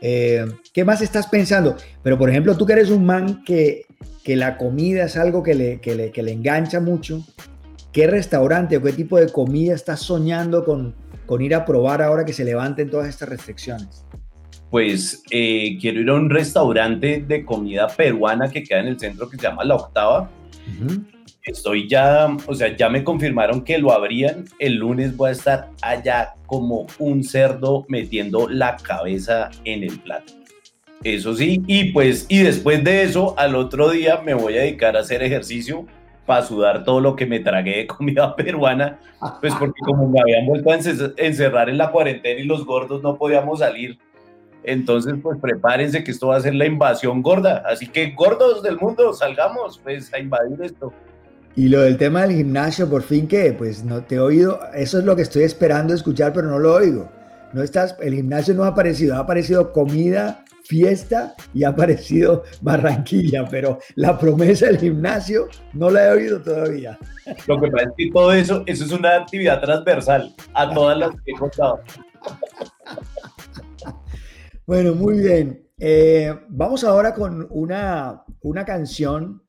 Eh, 0.00 0.46
¿Qué 0.72 0.84
más 0.84 1.02
estás 1.02 1.26
pensando? 1.26 1.76
Pero 2.02 2.18
por 2.18 2.30
ejemplo, 2.30 2.56
tú 2.56 2.66
que 2.66 2.74
eres 2.74 2.90
un 2.90 3.04
man 3.04 3.42
que, 3.44 3.86
que 4.24 4.36
la 4.36 4.56
comida 4.56 5.04
es 5.04 5.16
algo 5.16 5.42
que 5.42 5.54
le, 5.54 5.80
que 5.80 5.94
le, 5.94 6.10
que 6.10 6.22
le 6.22 6.32
engancha 6.32 6.80
mucho, 6.80 7.24
¿qué 7.92 8.06
restaurante 8.06 8.76
o 8.76 8.82
qué 8.82 8.92
tipo 8.92 9.18
de 9.18 9.28
comida 9.28 9.74
estás 9.74 10.00
soñando 10.00 10.64
con, 10.64 10.94
con 11.26 11.42
ir 11.42 11.54
a 11.54 11.64
probar 11.64 12.02
ahora 12.02 12.24
que 12.24 12.32
se 12.32 12.44
levanten 12.44 12.90
todas 12.90 13.08
estas 13.08 13.28
restricciones? 13.28 14.04
Pues 14.70 15.22
eh, 15.30 15.76
quiero 15.80 16.00
ir 16.00 16.08
a 16.08 16.14
un 16.14 16.30
restaurante 16.30 17.22
de 17.26 17.44
comida 17.44 17.88
peruana 17.88 18.48
que 18.48 18.62
queda 18.62 18.80
en 18.80 18.86
el 18.86 18.98
centro 18.98 19.28
que 19.28 19.36
se 19.36 19.42
llama 19.42 19.64
La 19.64 19.74
Octava 19.74 20.30
estoy 21.44 21.88
ya, 21.88 22.36
o 22.46 22.54
sea, 22.54 22.76
ya 22.76 22.88
me 22.88 23.04
confirmaron 23.04 23.62
que 23.62 23.78
lo 23.78 23.92
abrían. 23.92 24.44
El 24.58 24.76
lunes 24.76 25.16
voy 25.16 25.30
a 25.30 25.32
estar 25.32 25.68
allá 25.80 26.34
como 26.46 26.86
un 26.98 27.24
cerdo 27.24 27.84
metiendo 27.88 28.48
la 28.48 28.76
cabeza 28.76 29.50
en 29.64 29.82
el 29.82 29.98
plato. 30.00 30.32
Eso 31.04 31.34
sí, 31.34 31.62
y 31.66 31.92
pues, 31.92 32.26
y 32.28 32.42
después 32.42 32.84
de 32.84 33.02
eso, 33.02 33.34
al 33.36 33.56
otro 33.56 33.90
día 33.90 34.20
me 34.24 34.34
voy 34.34 34.56
a 34.56 34.60
dedicar 34.60 34.96
a 34.96 35.00
hacer 35.00 35.22
ejercicio 35.22 35.84
para 36.26 36.42
sudar 36.42 36.84
todo 36.84 37.00
lo 37.00 37.16
que 37.16 37.26
me 37.26 37.40
tragué 37.40 37.78
de 37.78 37.86
comida 37.88 38.36
peruana, 38.36 39.00
pues 39.40 39.52
porque 39.56 39.80
como 39.84 40.08
me 40.08 40.20
habían 40.20 40.46
vuelto 40.46 40.70
a 40.70 40.76
encerrar 40.76 41.68
en 41.68 41.78
la 41.78 41.90
cuarentena 41.90 42.40
y 42.40 42.44
los 42.44 42.64
gordos 42.64 43.02
no 43.02 43.16
podíamos 43.16 43.58
salir. 43.58 43.98
Entonces, 44.64 45.14
pues 45.20 45.40
prepárense 45.40 46.04
que 46.04 46.12
esto 46.12 46.28
va 46.28 46.36
a 46.36 46.40
ser 46.40 46.54
la 46.54 46.66
invasión 46.66 47.20
gorda. 47.20 47.64
Así 47.66 47.88
que 47.88 48.12
gordos 48.12 48.62
del 48.62 48.78
mundo, 48.78 49.12
salgamos 49.12 49.78
pues 49.78 50.12
a 50.14 50.20
invadir 50.20 50.62
esto. 50.62 50.92
Y 51.54 51.68
lo 51.68 51.82
del 51.82 51.98
tema 51.98 52.22
del 52.22 52.36
gimnasio, 52.36 52.88
por 52.88 53.02
fin 53.02 53.28
que, 53.28 53.52
pues 53.52 53.84
no 53.84 54.02
te 54.02 54.14
he 54.14 54.20
oído, 54.20 54.60
eso 54.74 54.98
es 54.98 55.04
lo 55.04 55.14
que 55.14 55.22
estoy 55.22 55.42
esperando 55.42 55.92
escuchar, 55.92 56.32
pero 56.32 56.48
no 56.48 56.58
lo 56.58 56.74
oigo. 56.74 57.10
No 57.52 57.62
estás, 57.62 57.94
el 58.00 58.14
gimnasio 58.14 58.54
no 58.54 58.64
ha 58.64 58.68
aparecido, 58.68 59.16
ha 59.16 59.18
aparecido 59.18 59.72
comida, 59.72 60.44
fiesta 60.64 61.34
y 61.52 61.64
ha 61.64 61.68
aparecido 61.68 62.44
Barranquilla, 62.62 63.46
pero 63.50 63.78
la 63.96 64.18
promesa 64.18 64.66
del 64.66 64.78
gimnasio 64.78 65.48
no 65.74 65.90
la 65.90 66.06
he 66.06 66.10
oído 66.12 66.40
todavía. 66.40 66.98
Lo 67.46 67.60
que 67.60 67.70
pasa 67.70 67.84
es 67.84 67.92
que 67.98 68.10
todo 68.10 68.32
eso, 68.32 68.62
eso 68.66 68.84
es 68.84 68.92
una 68.92 69.16
actividad 69.16 69.60
transversal 69.60 70.34
a 70.54 70.72
todas 70.72 70.96
las 70.96 71.10
que 71.10 71.32
he 71.32 71.34
contado. 71.34 71.80
Bueno, 74.66 74.94
muy 74.94 75.18
bien. 75.18 75.68
Eh, 75.78 76.34
vamos 76.48 76.84
ahora 76.84 77.12
con 77.12 77.46
una, 77.50 78.22
una 78.40 78.64
canción 78.64 79.42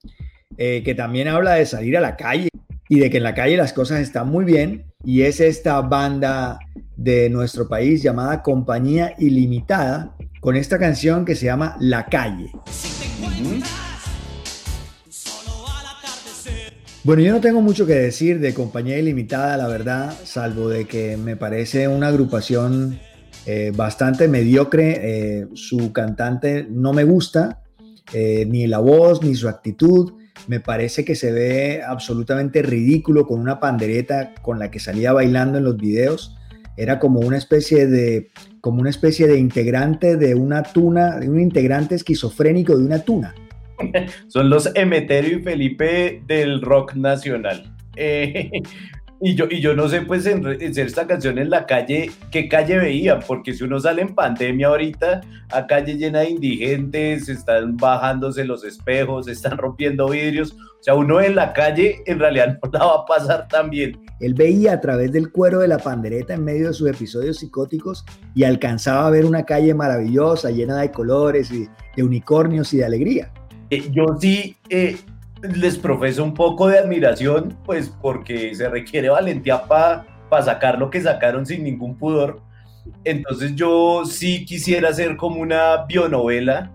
eh, 0.58 0.84
que 0.84 0.94
también 0.94 1.28
habla 1.28 1.54
de 1.54 1.66
salir 1.66 1.98
a 1.98 2.02
la 2.02 2.16
calle 2.16 2.50
y 2.90 3.00
de 3.00 3.10
que 3.10 3.18
en 3.18 3.24
la 3.24 3.34
calle 3.34 3.58
las 3.58 3.74
cosas 3.74 4.02
están 4.02 4.30
muy 4.30 4.46
bien. 4.46 4.86
Y 5.04 5.24
es 5.24 5.40
esta 5.40 5.82
banda 5.82 6.60
de 6.96 7.30
nuestro 7.30 7.68
país 7.68 8.04
llamada 8.04 8.42
Compañía 8.42 9.16
Ilimitada, 9.18 10.16
con 10.40 10.56
esta 10.56 10.78
canción 10.78 11.26
que 11.26 11.36
se 11.36 11.46
llama 11.46 11.76
La 11.80 12.06
Calle. 12.06 12.52
Bueno, 17.04 17.22
yo 17.22 17.34
no 17.34 17.42
tengo 17.42 17.62
mucho 17.62 17.86
que 17.86 17.96
decir 17.96 18.40
de 18.40 18.54
Compañía 18.54 18.98
Ilimitada, 18.98 19.58
la 19.58 19.68
verdad, 19.68 20.14
salvo 20.24 20.70
de 20.70 20.86
que 20.86 21.18
me 21.18 21.36
parece 21.36 21.88
una 21.88 22.08
agrupación 22.08 23.00
eh, 23.46 23.74
bastante 23.76 24.30
mediocre. 24.30 25.00
Eh, 25.02 25.48
su 25.54 25.92
cantante 25.92 26.66
no 26.70 26.94
me 26.94 27.04
gusta, 27.04 27.60
ni 28.14 28.68
la 28.68 28.80
voz, 28.80 29.24
ni 29.24 29.34
su 29.34 29.50
actitud 29.50 30.14
me 30.48 30.60
parece 30.60 31.06
que 31.06 31.16
se 31.16 31.32
ve 31.32 31.82
absolutamente 31.86 32.62
ridículo 32.62 33.26
con 33.26 33.40
una 33.40 33.60
pandereta 33.60 34.34
con 34.42 34.60
la 34.60 34.72
que 34.72 34.80
salía 34.80 35.14
bailando 35.14 35.58
en 35.58 35.64
los 35.64 35.78
videos. 35.78 36.36
Era 36.76 37.00
como 37.00 37.20
una 37.20 37.38
especie 37.38 37.88
de, 37.88 38.32
como 38.62 38.82
una 38.82 38.90
especie 38.90 39.28
de 39.28 39.38
integrante 39.38 40.18
de 40.18 40.36
una 40.36 40.64
tuna, 40.64 41.20
de 41.20 41.30
un 41.30 41.40
integrante 41.40 41.96
esquizofrénico 41.96 42.78
de 42.78 42.84
una 42.84 43.00
tuna. 43.00 43.36
Son 44.28 44.50
los 44.50 44.70
Emeterio 44.76 45.40
y 45.40 45.42
Felipe 45.42 46.24
del 46.28 46.62
rock 46.62 46.96
nacional. 46.96 47.76
Eh, 47.96 48.50
y 49.26 49.36
yo, 49.36 49.46
y 49.50 49.62
yo 49.62 49.74
no 49.74 49.88
sé, 49.88 50.02
pues, 50.02 50.26
en, 50.26 50.46
hacer 50.46 50.86
esta 50.86 51.08
canción 51.08 51.38
en 51.38 51.50
la 51.50 51.66
calle, 51.66 52.12
¿qué 52.30 52.50
calle 52.50 52.78
veían? 52.78 53.20
Porque 53.26 53.54
si 53.54 53.64
uno 53.64 53.80
sale 53.80 54.02
en 54.02 54.14
pandemia 54.14 54.68
ahorita, 54.68 55.22
a 55.50 55.66
calle 55.66 55.96
llena 55.96 56.20
de 56.20 56.32
indigentes, 56.32 57.30
están 57.30 57.78
bajándose 57.78 58.44
los 58.44 58.66
espejos, 58.66 59.28
están 59.30 59.58
rompiendo 59.58 60.10
vidrios. 60.10 60.52
O 60.52 60.84
sea, 60.84 60.96
uno 60.96 61.22
en 61.22 61.36
la 61.36 61.54
calle 61.54 62.04
en 62.06 62.20
realidad 62.20 62.60
no 62.62 62.70
la 62.74 62.86
va 62.86 62.96
a 62.96 63.06
pasar 63.06 63.48
tan 63.48 63.70
bien. 63.70 63.98
Él 64.20 64.34
veía 64.34 64.74
a 64.74 64.82
través 64.82 65.14
del 65.14 65.32
cuero 65.32 65.60
de 65.60 65.70
la 65.70 65.78
pandereta 65.78 66.34
en 66.34 66.44
medio 66.44 66.68
de 66.68 66.74
sus 66.74 66.90
episodios 66.90 67.38
psicóticos 67.38 68.04
y 68.36 68.44
alcanzaba 68.44 69.08
a 69.08 69.10
ver 69.10 69.24
una 69.24 69.46
calle 69.46 69.74
maravillosa, 69.74 70.52
llena 70.52 70.82
de 70.82 70.92
colores 70.92 71.50
y 71.50 71.70
de 71.96 72.04
unicornios 72.04 72.74
y 72.74 72.78
de 72.80 72.86
alegría. 72.86 73.32
Eh, 73.70 73.90
yo 73.92 74.06
sí, 74.20 74.58
eh, 74.70 74.98
les 75.44 75.78
profeso 75.78 76.24
un 76.24 76.34
poco 76.34 76.68
de 76.68 76.80
admiración, 76.80 77.58
pues 77.66 77.94
porque 78.02 78.56
se 78.56 78.70
requiere 78.70 79.10
valentía 79.10 79.64
para 79.64 80.06
sacar 80.42 80.80
lo 80.80 80.90
que 80.90 81.02
sacaron 81.02 81.46
sin 81.46 81.64
ningún 81.64 81.98
pudor. 81.98 82.42
Entonces 83.04 83.56
yo 83.56 84.04
sí 84.06 84.46
quisiera 84.46 84.90
hacer 84.90 85.16
como 85.18 85.42
una 85.42 85.86
bionovela 85.86 86.72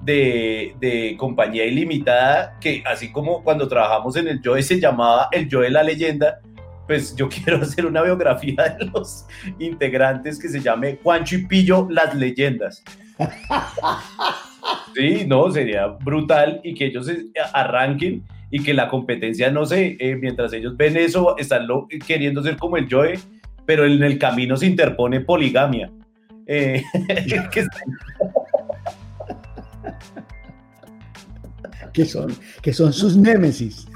de, 0.00 0.74
de, 0.80 1.16
compañía 1.16 1.64
ilimitada, 1.64 2.58
que 2.60 2.82
así 2.86 3.12
como 3.12 3.44
cuando 3.44 3.68
trabajamos 3.68 4.16
en 4.16 4.28
el 4.28 4.40
Joe 4.44 4.62
se 4.62 4.80
llamaba 4.80 5.28
el 5.30 5.48
Joe 5.50 5.64
de 5.64 5.70
la 5.70 5.82
leyenda, 5.82 6.40
pues 6.86 7.14
yo 7.14 7.28
quiero 7.30 7.62
hacer 7.62 7.86
una 7.86 8.02
biografía 8.02 8.76
de 8.78 8.86
los 8.86 9.26
integrantes 9.58 10.38
que 10.38 10.48
se 10.48 10.60
llame 10.60 10.98
Juancho 11.02 11.36
y 11.36 11.46
Pillo, 11.46 11.86
las 11.90 12.14
leyendas. 12.14 12.82
Sí, 14.94 15.24
no, 15.26 15.50
sería 15.50 15.86
brutal 15.86 16.60
y 16.62 16.74
que 16.74 16.86
ellos 16.86 17.10
arranquen 17.52 18.24
y 18.50 18.62
que 18.62 18.74
la 18.74 18.88
competencia, 18.88 19.50
no 19.50 19.64
sé, 19.64 19.96
eh, 19.98 20.14
mientras 20.16 20.52
ellos 20.52 20.76
ven 20.76 20.96
eso, 20.96 21.36
están 21.38 21.66
queriendo 22.06 22.42
ser 22.42 22.58
como 22.58 22.76
el 22.76 22.86
Joe, 22.90 23.18
pero 23.64 23.86
en 23.86 24.02
el 24.02 24.18
camino 24.18 24.56
se 24.56 24.66
interpone 24.66 25.20
poligamia. 25.20 25.90
Eh, 26.46 26.82
que, 31.94 32.04
son, 32.04 32.36
que 32.60 32.74
son 32.74 32.92
sus 32.92 33.16
némesis. 33.16 33.88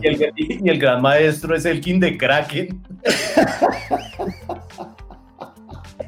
y, 0.00 0.06
el, 0.06 0.32
y 0.36 0.68
el 0.68 0.78
gran 0.78 1.02
maestro 1.02 1.56
es 1.56 1.64
el 1.64 1.80
King 1.80 1.98
de 1.98 2.16
Kraken. 2.16 2.80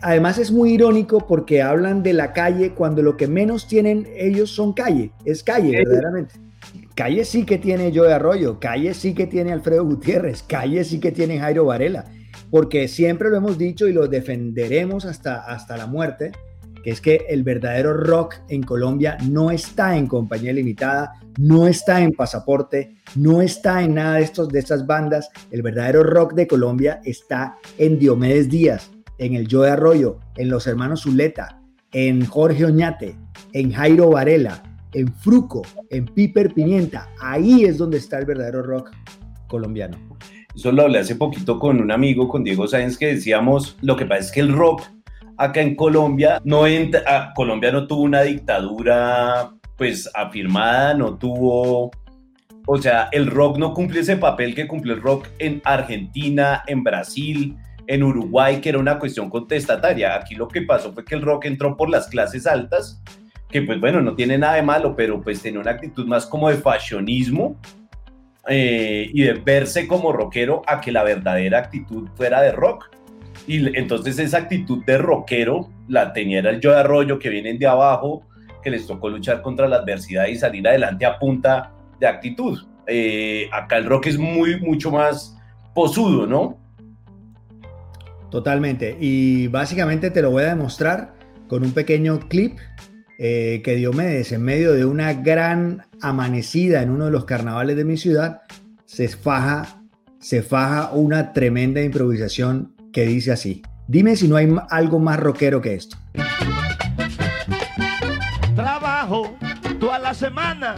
además 0.03 0.39
es 0.39 0.51
muy 0.51 0.73
irónico 0.73 1.27
porque 1.27 1.63
hablan 1.63 2.03
de 2.03 2.13
la 2.13 2.33
calle 2.33 2.73
cuando 2.73 3.03
lo 3.03 3.17
que 3.17 3.29
menos 3.29 3.67
tienen 3.67 4.07
ellos 4.17 4.51
son 4.51 4.73
calle, 4.73 5.13
es 5.25 5.43
calle 5.43 5.71
verdaderamente. 5.71 6.35
Calle 6.95 7.25
sí 7.25 7.47
que 7.47 7.59
tiene 7.59 7.93
Joe 7.95 8.13
Arroyo, 8.13 8.61
calle 8.61 8.93
sí 8.93 9.15
que 9.15 9.27
tiene 9.27 9.53
Alfredo 9.53 9.85
Gutiérrez, 9.85 10.43
calle 10.43 10.85
sí 10.85 11.01
que 11.01 11.11
tiene 11.11 11.39
Jairo 11.39 11.65
Varela, 11.65 12.05
porque 12.51 12.87
siempre 12.87 13.31
lo 13.31 13.37
hemos 13.37 13.57
dicho 13.57 13.87
y 13.87 13.93
lo 13.93 14.09
defenderemos 14.09 15.07
hasta, 15.07 15.47
hasta 15.47 15.77
la 15.77 15.87
muerte, 15.87 16.33
que 16.85 16.91
es 16.91 17.01
que 17.01 17.25
el 17.29 17.45
verdadero 17.45 17.95
rock 17.95 18.35
en 18.49 18.63
Colombia 18.63 19.17
no 19.29 19.51
está 19.51 19.97
en 19.97 20.07
compañía 20.07 20.53
limitada, 20.53 21.13
no 21.39 21.67
está 21.67 22.03
en 22.03 22.13
pasaporte, 22.13 22.97
no 23.15 23.41
está 23.41 23.83
en 23.83 23.95
nada 23.95 24.17
de, 24.17 24.25
estos, 24.25 24.49
de 24.49 24.59
estas 24.59 24.87
bandas. 24.87 25.31
El 25.51 25.63
verdadero 25.63 26.03
rock 26.03 26.35
de 26.35 26.47
Colombia 26.47 27.01
está 27.05 27.57
en 27.79 27.99
Diomedes 27.99 28.51
Díaz, 28.51 28.91
en 29.23 29.35
el 29.35 29.47
Joe 29.49 29.71
Arroyo, 29.71 30.19
en 30.37 30.51
los 30.51 30.67
hermanos 30.67 31.03
Zuleta, 31.03 31.61
en 31.93 32.27
Jorge 32.27 32.65
Oñate, 32.65 33.15
en 33.53 33.73
Jairo 33.73 34.11
Varela, 34.11 34.63
en 34.93 35.15
Fruco, 35.15 35.63
en 35.91 36.07
Piper 36.07 36.53
Pimienta. 36.53 37.09
Ahí 37.21 37.65
es 37.65 37.79
donde 37.79 37.99
está 37.99 38.19
el 38.19 38.27
verdadero 38.27 38.63
rock 38.63 38.91
colombiano. 39.47 39.97
Eso 40.55 40.73
lo 40.73 40.83
hablé 40.83 40.99
hace 40.99 41.15
poquito 41.15 41.59
con 41.59 41.81
un 41.81 41.93
amigo, 41.93 42.29
con 42.29 42.43
Diego 42.43 42.67
Sáenz, 42.67 42.99
que 42.99 43.15
decíamos, 43.15 43.77
lo 43.81 43.97
que 43.97 44.07
pasa 44.07 44.23
es 44.23 44.33
que 44.33 44.41
el 44.41 44.53
rock 44.53 44.83
acá 45.37 45.61
en 45.61 45.77
Colombia 45.77 46.41
no 46.45 46.67
entra, 46.67 47.03
ah, 47.07 47.33
Colombia 47.35 47.71
no 47.71 47.87
tuvo 47.87 48.03
una 48.03 48.23
dictadura 48.23 49.51
pues 49.79 50.11
afirmada, 50.15 50.95
no 50.95 51.17
tuvo, 51.17 51.91
o 52.67 52.79
sea, 52.79 53.09
el 53.13 53.29
rock 53.29 53.59
no 53.59 53.73
cumple 53.73 54.01
ese 54.01 54.17
papel 54.17 54.55
que 54.55 54.67
cumplió 54.67 54.95
el 54.95 55.01
rock 55.01 55.29
en 55.39 55.63
Argentina, 55.65 56.65
en 56.67 56.83
Brasil, 56.83 57.57
en 57.87 58.03
Uruguay, 58.03 58.61
que 58.61 58.71
era 58.71 58.79
una 58.79 58.99
cuestión 58.99 59.31
contestataria. 59.31 60.15
Aquí 60.15 60.35
lo 60.35 60.49
que 60.49 60.63
pasó 60.63 60.93
fue 60.93 61.05
que 61.05 61.15
el 61.15 61.23
rock 61.23 61.47
entró 61.47 61.77
por 61.77 61.91
las 61.91 62.09
clases 62.09 62.47
altas, 62.47 63.03
que 63.49 63.63
pues 63.63 63.81
bueno, 63.81 64.01
no 64.01 64.15
tiene 64.15 64.39
nada 64.39 64.55
de 64.55 64.63
malo, 64.63 64.95
pero 64.97 65.21
pues 65.21 65.43
tenía 65.43 65.61
una 65.61 65.73
actitud 65.73 66.07
más 66.07 66.27
como 66.27 66.49
de 66.49 66.57
fashionismo 66.57 67.57
eh, 68.49 69.11
y 69.13 69.23
de 69.23 69.35
verse 69.35 69.87
como 69.87 70.13
rockero 70.13 70.63
a 70.67 70.81
que 70.81 70.91
la 70.91 71.05
verdadera 71.05 71.59
actitud 71.59 72.09
fuera 72.15 72.41
de 72.41 72.53
rock. 72.53 72.91
Y 73.47 73.77
entonces 73.77 74.19
esa 74.19 74.39
actitud 74.39 74.85
de 74.85 74.99
rockero 74.99 75.71
la 75.89 76.13
tenía 76.13 76.41
el 76.41 76.61
Joe 76.63 76.77
Arroyo, 76.77 77.19
que 77.19 77.29
vienen 77.29 77.59
de 77.59 77.67
abajo, 77.67 78.23
que 78.63 78.71
les 78.71 78.87
tocó 78.87 79.09
luchar 79.09 79.43
contra 79.43 79.69
la 79.69 79.77
adversidad 79.77 80.27
y 80.27 80.37
salir 80.37 80.67
adelante 80.67 81.05
a 81.05 81.19
punta 81.19 81.73
de 81.99 82.07
actitud. 82.07 82.59
Eh, 82.87 83.49
acá 83.53 83.77
el 83.77 83.87
rock 83.87 84.07
es 84.07 84.19
muy, 84.19 84.61
mucho 84.61 84.91
más 84.91 85.37
posudo, 85.75 86.27
¿no? 86.27 86.62
Totalmente. 88.33 88.97
Y 88.99 89.49
básicamente 89.49 90.11
te 90.11 90.23
lo 90.23 90.31
voy 90.31 90.45
a 90.45 90.49
demostrar 90.49 91.15
con 91.49 91.63
un 91.63 91.73
pequeño 91.73 92.19
clip 92.31 92.57
eh, 93.19 93.61
que 93.63 93.77
Diomedes, 93.77 94.33
en 94.33 94.43
medio 94.43 94.73
de 94.73 94.87
una 94.87 95.13
gran 95.13 95.85
amanecida 96.01 96.81
en 96.81 96.89
uno 96.89 97.05
de 97.05 97.11
los 97.11 97.27
carnavales 97.27 97.77
de 97.77 97.85
mi 97.85 97.99
ciudad, 97.99 98.41
se 98.87 99.09
faja, 99.09 99.83
se 100.19 100.43
faja 100.43 100.93
una 100.93 101.35
tremenda 101.35 101.83
improvisación 101.83 102.75
que 102.91 103.05
dice 103.05 103.33
así. 103.33 103.61
Dime 103.87 104.17
si 104.17 104.29
no 104.29 104.37
hay 104.37 104.49
algo 104.71 104.99
más 104.99 105.21
rockero 105.21 105.61
que 105.61 105.75
esto. 105.75 105.99
Trabajo 108.57 109.37
toda 109.79 109.99
la 109.99 110.15
semana. 110.15 110.77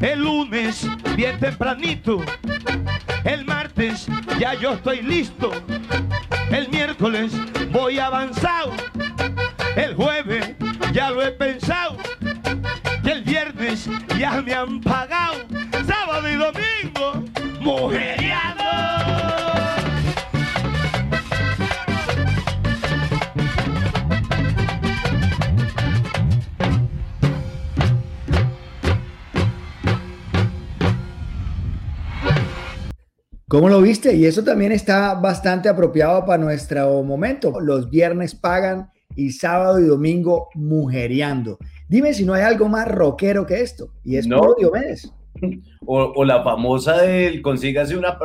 El 0.00 0.22
lunes 0.22 0.88
bien 1.14 1.38
tempranito. 1.38 2.22
El 3.28 3.44
martes 3.44 4.06
ya 4.38 4.54
yo 4.54 4.72
estoy 4.72 5.02
listo. 5.02 5.52
El 6.50 6.70
miércoles 6.70 7.30
voy 7.70 7.98
avanzado. 7.98 8.72
El 9.76 9.94
jueves 9.94 10.54
ya 10.94 11.10
lo 11.10 11.22
he 11.22 11.30
pensado. 11.32 11.98
Y 13.04 13.10
el 13.10 13.22
viernes 13.24 13.86
ya 14.18 14.40
me 14.40 14.54
han 14.54 14.80
pagado. 14.80 15.44
Sábado 15.86 16.26
y 16.26 16.36
domingo, 16.36 17.22
mujeriado. 17.60 18.57
¿Cómo 33.48 33.70
lo 33.70 33.80
viste? 33.80 34.14
Y 34.14 34.26
eso 34.26 34.44
también 34.44 34.72
está 34.72 35.14
bastante 35.14 35.70
apropiado 35.70 36.26
para 36.26 36.36
nuestro 36.36 37.02
momento. 37.02 37.60
Los 37.60 37.88
viernes 37.88 38.34
pagan 38.34 38.90
y 39.16 39.30
sábado 39.30 39.80
y 39.80 39.86
domingo 39.86 40.50
mujereando. 40.54 41.58
Dime 41.88 42.12
si 42.12 42.26
no 42.26 42.34
hay 42.34 42.42
algo 42.42 42.68
más 42.68 42.86
rockero 42.86 43.46
que 43.46 43.62
esto. 43.62 43.90
Y 44.04 44.16
es 44.16 44.26
no. 44.26 44.54
Diomedes. 44.58 45.10
O, 45.86 46.12
o, 46.14 46.24
la 46.26 46.42
famosa 46.42 46.98
del 46.98 47.40
consígase 47.40 47.96
una 47.96 48.18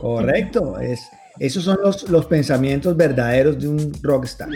Correcto. 0.00 0.80
Es, 0.80 1.08
esos 1.38 1.62
son 1.62 1.78
los, 1.80 2.10
los 2.10 2.26
pensamientos 2.26 2.96
verdaderos 2.96 3.60
de 3.60 3.68
un 3.68 3.92
rockstar. 4.02 4.48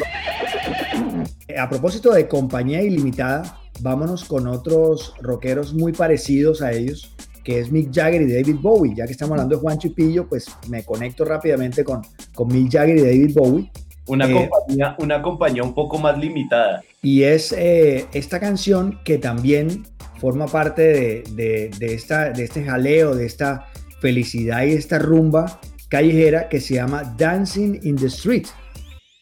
A 1.56 1.68
propósito 1.68 2.12
de 2.12 2.26
compañía 2.26 2.82
ilimitada, 2.82 3.60
vámonos 3.82 4.24
con 4.24 4.48
otros 4.48 5.14
rockeros 5.20 5.72
muy 5.74 5.92
parecidos 5.92 6.60
a 6.60 6.72
ellos 6.72 7.14
que 7.48 7.60
es 7.60 7.72
Mick 7.72 7.90
Jagger 7.90 8.20
y 8.20 8.30
David 8.30 8.56
Bowie. 8.60 8.94
Ya 8.94 9.06
que 9.06 9.12
estamos 9.12 9.32
hablando 9.32 9.56
de 9.56 9.62
Juan 9.62 9.78
Chipillo, 9.78 10.28
pues 10.28 10.54
me 10.68 10.84
conecto 10.84 11.24
rápidamente 11.24 11.82
con, 11.82 12.02
con 12.34 12.48
Mick 12.48 12.70
Jagger 12.70 12.98
y 12.98 13.00
David 13.00 13.34
Bowie. 13.34 13.72
Una, 14.06 14.28
eh, 14.28 14.34
compañía, 14.34 14.96
una 14.98 15.22
compañía 15.22 15.62
un 15.62 15.72
poco 15.72 15.96
más 15.98 16.18
limitada. 16.18 16.82
Y 17.00 17.22
es 17.22 17.52
eh, 17.52 18.04
esta 18.12 18.38
canción 18.38 19.00
que 19.02 19.16
también 19.16 19.86
forma 20.20 20.46
parte 20.46 20.82
de, 20.82 21.24
de, 21.36 21.70
de, 21.78 21.94
esta, 21.94 22.28
de 22.32 22.44
este 22.44 22.64
jaleo, 22.64 23.14
de 23.14 23.24
esta 23.24 23.68
felicidad 24.02 24.66
y 24.66 24.72
esta 24.72 24.98
rumba 24.98 25.58
callejera 25.88 26.50
que 26.50 26.60
se 26.60 26.74
llama 26.74 27.14
Dancing 27.16 27.80
in 27.82 27.96
the 27.96 28.08
Street, 28.08 28.46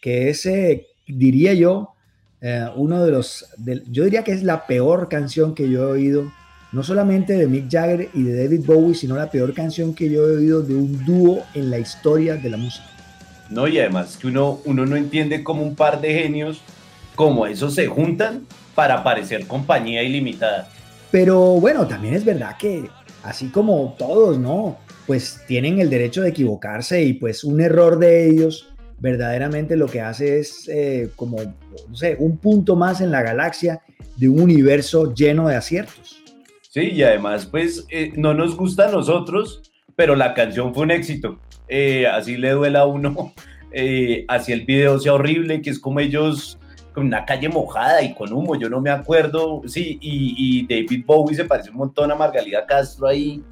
que 0.02 0.30
es, 0.30 0.44
eh, 0.46 0.88
diría 1.06 1.54
yo, 1.54 1.92
uno 2.74 3.04
de 3.04 3.10
los, 3.12 3.46
de, 3.56 3.84
yo 3.88 4.02
diría 4.02 4.24
que 4.24 4.32
es 4.32 4.42
la 4.42 4.66
peor 4.66 5.08
canción 5.08 5.54
que 5.54 5.70
yo 5.70 5.82
he 5.82 5.92
oído 5.92 6.32
no 6.72 6.82
solamente 6.82 7.34
de 7.34 7.46
Mick 7.46 7.70
Jagger 7.70 8.08
y 8.12 8.22
de 8.22 8.44
David 8.44 8.66
Bowie, 8.66 8.94
sino 8.94 9.16
la 9.16 9.30
peor 9.30 9.54
canción 9.54 9.94
que 9.94 10.10
yo 10.10 10.26
he 10.26 10.36
oído 10.36 10.62
de 10.62 10.74
un 10.74 11.04
dúo 11.04 11.44
en 11.54 11.70
la 11.70 11.78
historia 11.78 12.36
de 12.36 12.50
la 12.50 12.56
música. 12.56 12.86
No, 13.48 13.68
y 13.68 13.78
además 13.78 14.16
que 14.16 14.26
uno, 14.26 14.60
uno 14.64 14.86
no 14.86 14.96
entiende 14.96 15.44
cómo 15.44 15.62
un 15.62 15.76
par 15.76 16.00
de 16.00 16.12
genios 16.12 16.60
como 17.14 17.46
esos 17.46 17.74
se 17.74 17.86
juntan 17.86 18.46
para 18.74 19.02
parecer 19.02 19.46
compañía 19.46 20.02
ilimitada. 20.02 20.68
Pero 21.10 21.60
bueno, 21.60 21.86
también 21.86 22.14
es 22.14 22.24
verdad 22.24 22.56
que 22.58 22.88
así 23.22 23.48
como 23.48 23.94
todos, 23.98 24.38
¿no? 24.38 24.78
Pues 25.06 25.40
tienen 25.46 25.80
el 25.80 25.88
derecho 25.88 26.22
de 26.22 26.30
equivocarse 26.30 27.02
y 27.02 27.14
pues 27.14 27.44
un 27.44 27.60
error 27.60 27.98
de 27.98 28.28
ellos 28.28 28.68
verdaderamente 28.98 29.76
lo 29.76 29.86
que 29.86 30.00
hace 30.00 30.40
es 30.40 30.68
eh, 30.68 31.10
como, 31.16 31.38
no 31.88 31.96
sé, 31.96 32.16
un 32.18 32.38
punto 32.38 32.76
más 32.76 33.00
en 33.00 33.10
la 33.10 33.22
galaxia 33.22 33.82
de 34.16 34.28
un 34.28 34.40
universo 34.40 35.14
lleno 35.14 35.48
de 35.48 35.56
aciertos. 35.56 36.22
Sí, 36.76 36.90
y 36.92 37.02
además, 37.04 37.46
pues 37.46 37.86
eh, 37.88 38.12
no 38.16 38.34
nos 38.34 38.54
gusta 38.54 38.88
a 38.88 38.90
nosotros, 38.90 39.62
pero 39.96 40.14
la 40.14 40.34
canción 40.34 40.74
fue 40.74 40.82
un 40.82 40.90
éxito. 40.90 41.38
Eh, 41.68 42.06
así 42.06 42.36
le 42.36 42.50
duela 42.50 42.80
a 42.80 42.86
uno, 42.86 43.32
eh, 43.72 44.26
así 44.28 44.52
el 44.52 44.66
video 44.66 44.98
sea 44.98 45.14
horrible, 45.14 45.62
que 45.62 45.70
es 45.70 45.78
como 45.78 46.00
ellos 46.00 46.58
con 46.92 47.06
una 47.06 47.24
calle 47.24 47.48
mojada 47.48 48.02
y 48.02 48.12
con 48.12 48.30
humo, 48.30 48.56
yo 48.56 48.68
no 48.68 48.82
me 48.82 48.90
acuerdo. 48.90 49.62
Sí, 49.64 49.98
y, 50.02 50.66
David 50.66 51.02
Bowie 51.06 51.34
se 51.34 51.46
parece 51.46 51.70
un 51.70 51.78
montón 51.78 52.10
a 52.10 52.14
Margalida 52.14 52.66
Castro 52.66 53.06
ahí. 53.06 53.42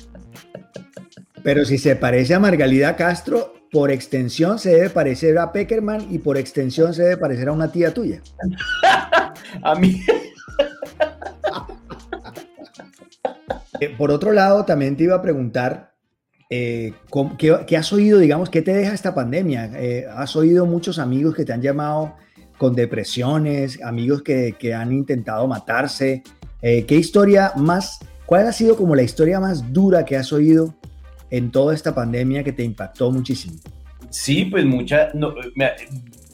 Pero 1.43 1.65
si 1.65 1.79
se 1.79 1.97
parece 1.97 2.35
a 2.35 2.41
Margalida 2.41 2.95
Castro, 2.95 3.55
por 3.73 3.91
extensión 3.91 4.59
se 4.59 4.75
debe 4.75 4.91
parecer 4.91 5.39
a 5.39 5.51
Peckerman 5.51 6.09
y 6.11 6.19
por 6.19 6.37
extensión 6.37 6.93
se 6.93 7.05
debe 7.05 7.17
parecer 7.17 7.49
a 7.49 7.53
una 7.53 7.73
tía 7.73 7.95
tuya. 7.95 8.21
a 9.63 9.75
mí. 9.77 10.03
Eh, 13.81 13.95
por 13.97 14.11
otro 14.11 14.33
lado, 14.33 14.65
también 14.65 14.97
te 14.97 15.05
iba 15.05 15.17
a 15.17 15.23
preguntar, 15.23 15.95
eh, 16.51 16.93
¿qué, 17.39 17.77
has 17.77 17.93
oído, 17.93 18.19
digamos, 18.19 18.51
qué 18.51 18.63
te 18.63 18.73
deja 18.73 18.95
esta 18.95 19.15
pandemia? 19.15 19.71
Eh, 19.77 20.07
¿Has 20.11 20.37
oído 20.37 20.67
muchos 20.67 20.99
amigos 20.99 21.35
que 21.35 21.45
te 21.45 21.53
han 21.53 21.63
llamado 21.63 22.15
con 22.59 22.75
depresiones, 22.75 23.83
amigos 23.83 24.23
que, 24.23 24.75
han 24.75 24.93
intentado 24.93 25.47
matarse? 25.47 26.23
¿Qué 26.61 26.95
historia 26.95 27.53
más, 27.57 27.99
cuál 28.25 28.47
ha 28.47 28.53
sido 28.53 28.75
como 28.77 28.95
la 28.95 29.03
historia 29.03 29.39
más 29.39 29.71
dura 29.71 30.07
que 30.07 30.17
has 30.17 30.33
oído 30.33 30.75
en 31.29 31.51
toda 31.51 31.75
esta 31.75 31.95
pandemia 31.95 32.43
que 32.43 32.53
te 32.53 32.65
impactó 32.65 33.11
muchísimo? 33.11 33.59
Sí, 34.09 34.47
pues 34.47 34.65
mucha, 34.65 35.13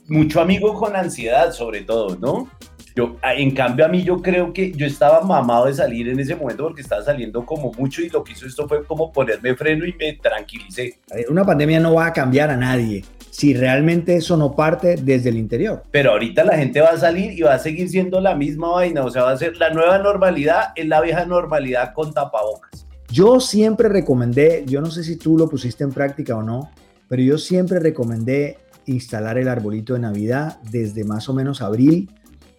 mucho 0.07 0.41
amigo 0.41 0.75
con 0.75 0.95
ansiedad 0.95 1.51
sobre 1.51 1.81
todo, 1.81 2.17
¿no? 2.17 2.49
Yo, 2.97 3.17
en 3.23 3.53
cambio, 3.53 3.85
a 3.85 3.89
mí 3.89 4.03
yo 4.03 4.21
creo 4.21 4.53
que 4.53 4.73
yo 4.73 4.87
estaba 4.87 5.21
mamado 5.23 5.67
de 5.67 5.75
salir 5.75 6.09
en 6.09 6.19
ese 6.19 6.35
momento 6.35 6.65
porque 6.65 6.83
estaba 6.83 7.03
saliendo 7.03 7.47
como 7.47 7.73
mucho 7.73 8.03
y 8.03 8.09
lo 8.09 8.25
que 8.25 8.33
hizo 8.33 8.47
esto 8.47 8.67
fue 8.67 8.85
como 8.85 9.13
ponerme 9.13 9.55
freno 9.55 9.87
y 9.87 9.95
me 9.95 10.15
tranquilicé. 10.15 10.99
Una 11.29 11.45
pandemia 11.45 11.81
no 11.81 11.95
va 11.95 12.07
a 12.07 12.13
cambiar 12.13 12.51
a 12.51 12.57
nadie 12.57 13.05
si 13.31 13.55
realmente 13.55 14.17
eso 14.17 14.37
no 14.37 14.55
parte 14.55 14.97
desde 14.97 15.31
el 15.31 15.39
interior. 15.39 15.85
Pero 15.91 16.11
ahorita 16.11 16.45
la 16.45 16.59
gente 16.59 16.81
va 16.81 16.91
a 16.91 16.99
salir 16.99 17.33
y 17.33 17.43
va 17.43 17.55
a 17.55 17.59
seguir 17.59 17.89
siendo 17.89 18.21
la 18.21 18.35
misma 18.35 18.71
vaina, 18.73 19.05
o 19.05 19.11
sea, 19.11 19.23
va 19.23 19.31
a 19.31 19.37
ser 19.37 19.57
la 19.57 19.71
nueva 19.71 19.99
normalidad, 19.99 20.73
es 20.75 20.87
la 20.87 21.01
vieja 21.01 21.25
normalidad 21.25 21.95
con 21.95 22.13
tapabocas. 22.13 22.87
Yo 23.09 23.41
siempre 23.41 23.89
recomendé, 23.89 24.65
yo 24.67 24.81
no 24.81 24.91
sé 24.91 25.05
si 25.05 25.17
tú 25.17 25.39
lo 25.39 25.49
pusiste 25.49 25.85
en 25.85 25.91
práctica 25.91 26.37
o 26.37 26.43
no, 26.43 26.71
pero 27.09 27.23
yo 27.23 27.39
siempre 27.39 27.79
recomendé 27.81 28.59
instalar 28.87 29.39
el 29.39 29.49
arbolito 29.49 29.95
de 29.95 30.01
Navidad 30.01 30.59
desde 30.71 31.05
más 31.05 31.29
o 31.29 31.33
menos 31.33 31.63
abril, 31.63 32.11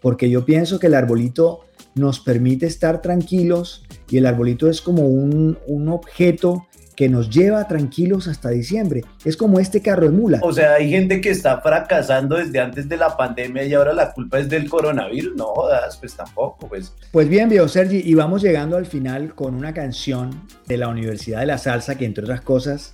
porque 0.01 0.29
yo 0.29 0.45
pienso 0.45 0.79
que 0.79 0.87
el 0.87 0.95
arbolito 0.95 1.61
nos 1.95 2.19
permite 2.19 2.65
estar 2.65 3.01
tranquilos 3.01 3.85
y 4.09 4.17
el 4.17 4.25
arbolito 4.25 4.69
es 4.69 4.81
como 4.81 5.07
un, 5.07 5.57
un 5.67 5.89
objeto 5.89 6.67
que 6.95 7.09
nos 7.09 7.29
lleva 7.29 7.67
tranquilos 7.67 8.27
hasta 8.27 8.49
diciembre. 8.49 9.03
Es 9.25 9.35
como 9.37 9.59
este 9.59 9.81
carro 9.81 10.03
de 10.03 10.11
mula. 10.11 10.39
O 10.43 10.53
sea, 10.53 10.75
hay 10.75 10.89
gente 10.89 11.21
que 11.21 11.29
está 11.29 11.59
fracasando 11.61 12.35
desde 12.35 12.59
antes 12.59 12.87
de 12.87 12.97
la 12.97 13.17
pandemia 13.17 13.63
y 13.63 13.73
ahora 13.73 13.93
la 13.93 14.11
culpa 14.11 14.39
es 14.39 14.49
del 14.49 14.69
coronavirus. 14.69 15.35
No 15.35 15.45
jodas, 15.47 15.97
pues 15.97 16.15
tampoco, 16.15 16.67
pues. 16.67 16.93
Pues 17.11 17.27
bien, 17.27 17.49
viejo 17.49 17.67
Sergi, 17.67 18.01
y 18.05 18.13
vamos 18.13 18.43
llegando 18.43 18.77
al 18.77 18.85
final 18.85 19.33
con 19.33 19.55
una 19.55 19.73
canción 19.73 20.47
de 20.67 20.77
la 20.77 20.89
Universidad 20.89 21.39
de 21.39 21.47
la 21.47 21.57
Salsa 21.57 21.97
que 21.97 22.05
entre 22.05 22.23
otras 22.23 22.41
cosas 22.41 22.93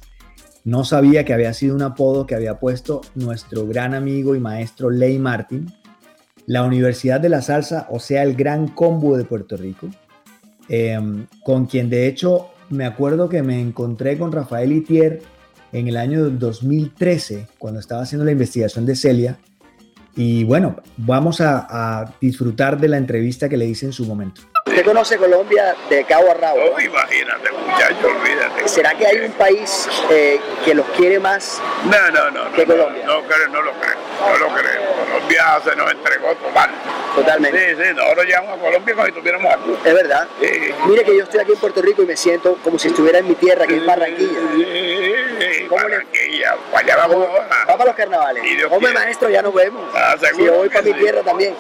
no 0.68 0.84
sabía 0.84 1.24
que 1.24 1.34
había 1.34 1.54
sido 1.54 1.76
un 1.76 1.82
apodo 1.82 2.26
que 2.26 2.36
había 2.36 2.60
puesto 2.60 3.00
nuestro 3.16 3.66
gran 3.66 3.94
amigo 3.94 4.36
y 4.36 4.40
maestro 4.42 4.90
Ley 4.90 5.18
Martin. 5.18 5.74
La 6.48 6.64
Universidad 6.64 7.20
de 7.20 7.28
la 7.28 7.42
Salsa, 7.42 7.88
o 7.90 8.00
sea, 8.00 8.24
el 8.24 8.34
Gran 8.34 8.70
Combo 8.70 9.18
de 9.18 9.26
Puerto 9.26 9.58
Rico, 9.58 9.90
em, 10.70 11.28
con 11.44 11.66
quien 11.66 11.90
de 11.90 12.08
hecho 12.08 12.52
me 12.70 12.86
acuerdo 12.86 13.28
que 13.28 13.44
me 13.44 13.60
encontré 13.60 14.18
con 14.18 14.32
Rafael 14.32 14.72
Itier 14.72 15.22
en 15.74 15.90
el 15.90 15.98
año 15.98 16.30
2013, 16.30 17.48
cuando 17.60 17.82
estaba 17.82 18.04
haciendo 18.04 18.24
la 18.24 18.32
investigación 18.32 18.86
de 18.86 18.96
Celia. 18.96 19.38
Y 20.16 20.46
bueno, 20.46 20.78
vamos 20.96 21.42
a, 21.42 22.14
disfrutar 22.22 22.78
de 22.78 22.88
la 22.88 22.98
entrevista 22.98 23.50
que 23.50 23.58
le 23.58 23.66
hice 23.66 23.86
en 23.86 23.94
su 23.94 24.06
momento. 24.06 24.42
Usted 24.66 24.86
conoce 24.86 25.18
Colombia 25.18 25.76
de 25.90 26.06
cabo 26.06 26.32
a 26.32 26.34
rabo. 26.34 26.60
Oh, 26.60 26.80
imagínate, 26.80 27.52
muchacho, 27.52 28.08
olvídate. 28.08 28.68
¿Será 28.70 28.98
que 28.98 29.06
hay 29.06 29.18
un 29.26 29.34
país 29.34 29.88
eh, 30.10 30.40
que 30.64 30.74
los 30.74 30.86
quiere 30.98 31.20
más 31.20 31.62
no, 31.86 32.12
no, 32.12 32.32
no, 32.32 32.52
que 32.54 32.66
Colombia? 32.66 33.06
No, 33.06 33.22
no, 33.22 33.48
no, 33.52 33.62
lo 33.62 33.72
creo, 33.74 33.98
no 34.22 34.38
lo 34.38 34.56
creo. 34.56 34.87
Colombia 35.38 35.62
se 35.64 35.76
nos 35.76 35.92
entregó 35.92 36.36
total. 36.36 36.70
Totalmente. 37.16 37.76
Sí, 37.76 37.84
sí, 37.84 37.94
nosotros 37.96 38.26
llegamos 38.26 38.58
a 38.58 38.62
Colombia 38.62 38.96
como 38.96 39.06
si 39.06 39.12
estuviéramos 39.12 39.54
aquí. 39.54 39.76
Es 39.86 39.94
verdad. 39.94 40.28
Mire 40.88 41.04
que 41.04 41.18
yo 41.18 41.24
estoy 41.24 41.40
aquí 41.40 41.52
en 41.54 41.60
Puerto 41.60 41.82
Rico 41.82 42.04
y 42.04 42.06
me 42.06 42.18
siento 42.18 42.58
como 42.64 42.80
si 42.80 42.90
estuviera 42.90 43.20
en 43.20 43.28
mi 43.28 43.36
tierra, 43.36 43.66
que 43.68 43.78
es 43.78 43.86
Barranquilla. 43.86 44.40
¿Cómo 45.68 45.82
Barranquilla, 45.82 46.56
le... 46.56 46.72
para 46.72 46.86
allá 46.86 46.96
vamos 46.96 47.28
Vamos 47.68 47.82
a 47.82 47.86
los 47.86 47.96
carnavales. 47.96 48.44
Hombre, 48.70 48.94
maestro, 48.94 49.30
ya 49.30 49.42
nos 49.42 49.54
vemos. 49.54 49.84
Ah, 49.94 50.16
si 50.36 50.44
yo 50.44 50.54
voy 50.54 50.70
para 50.70 50.82
mi 50.82 50.94
tierra 50.94 51.22
también. 51.24 51.56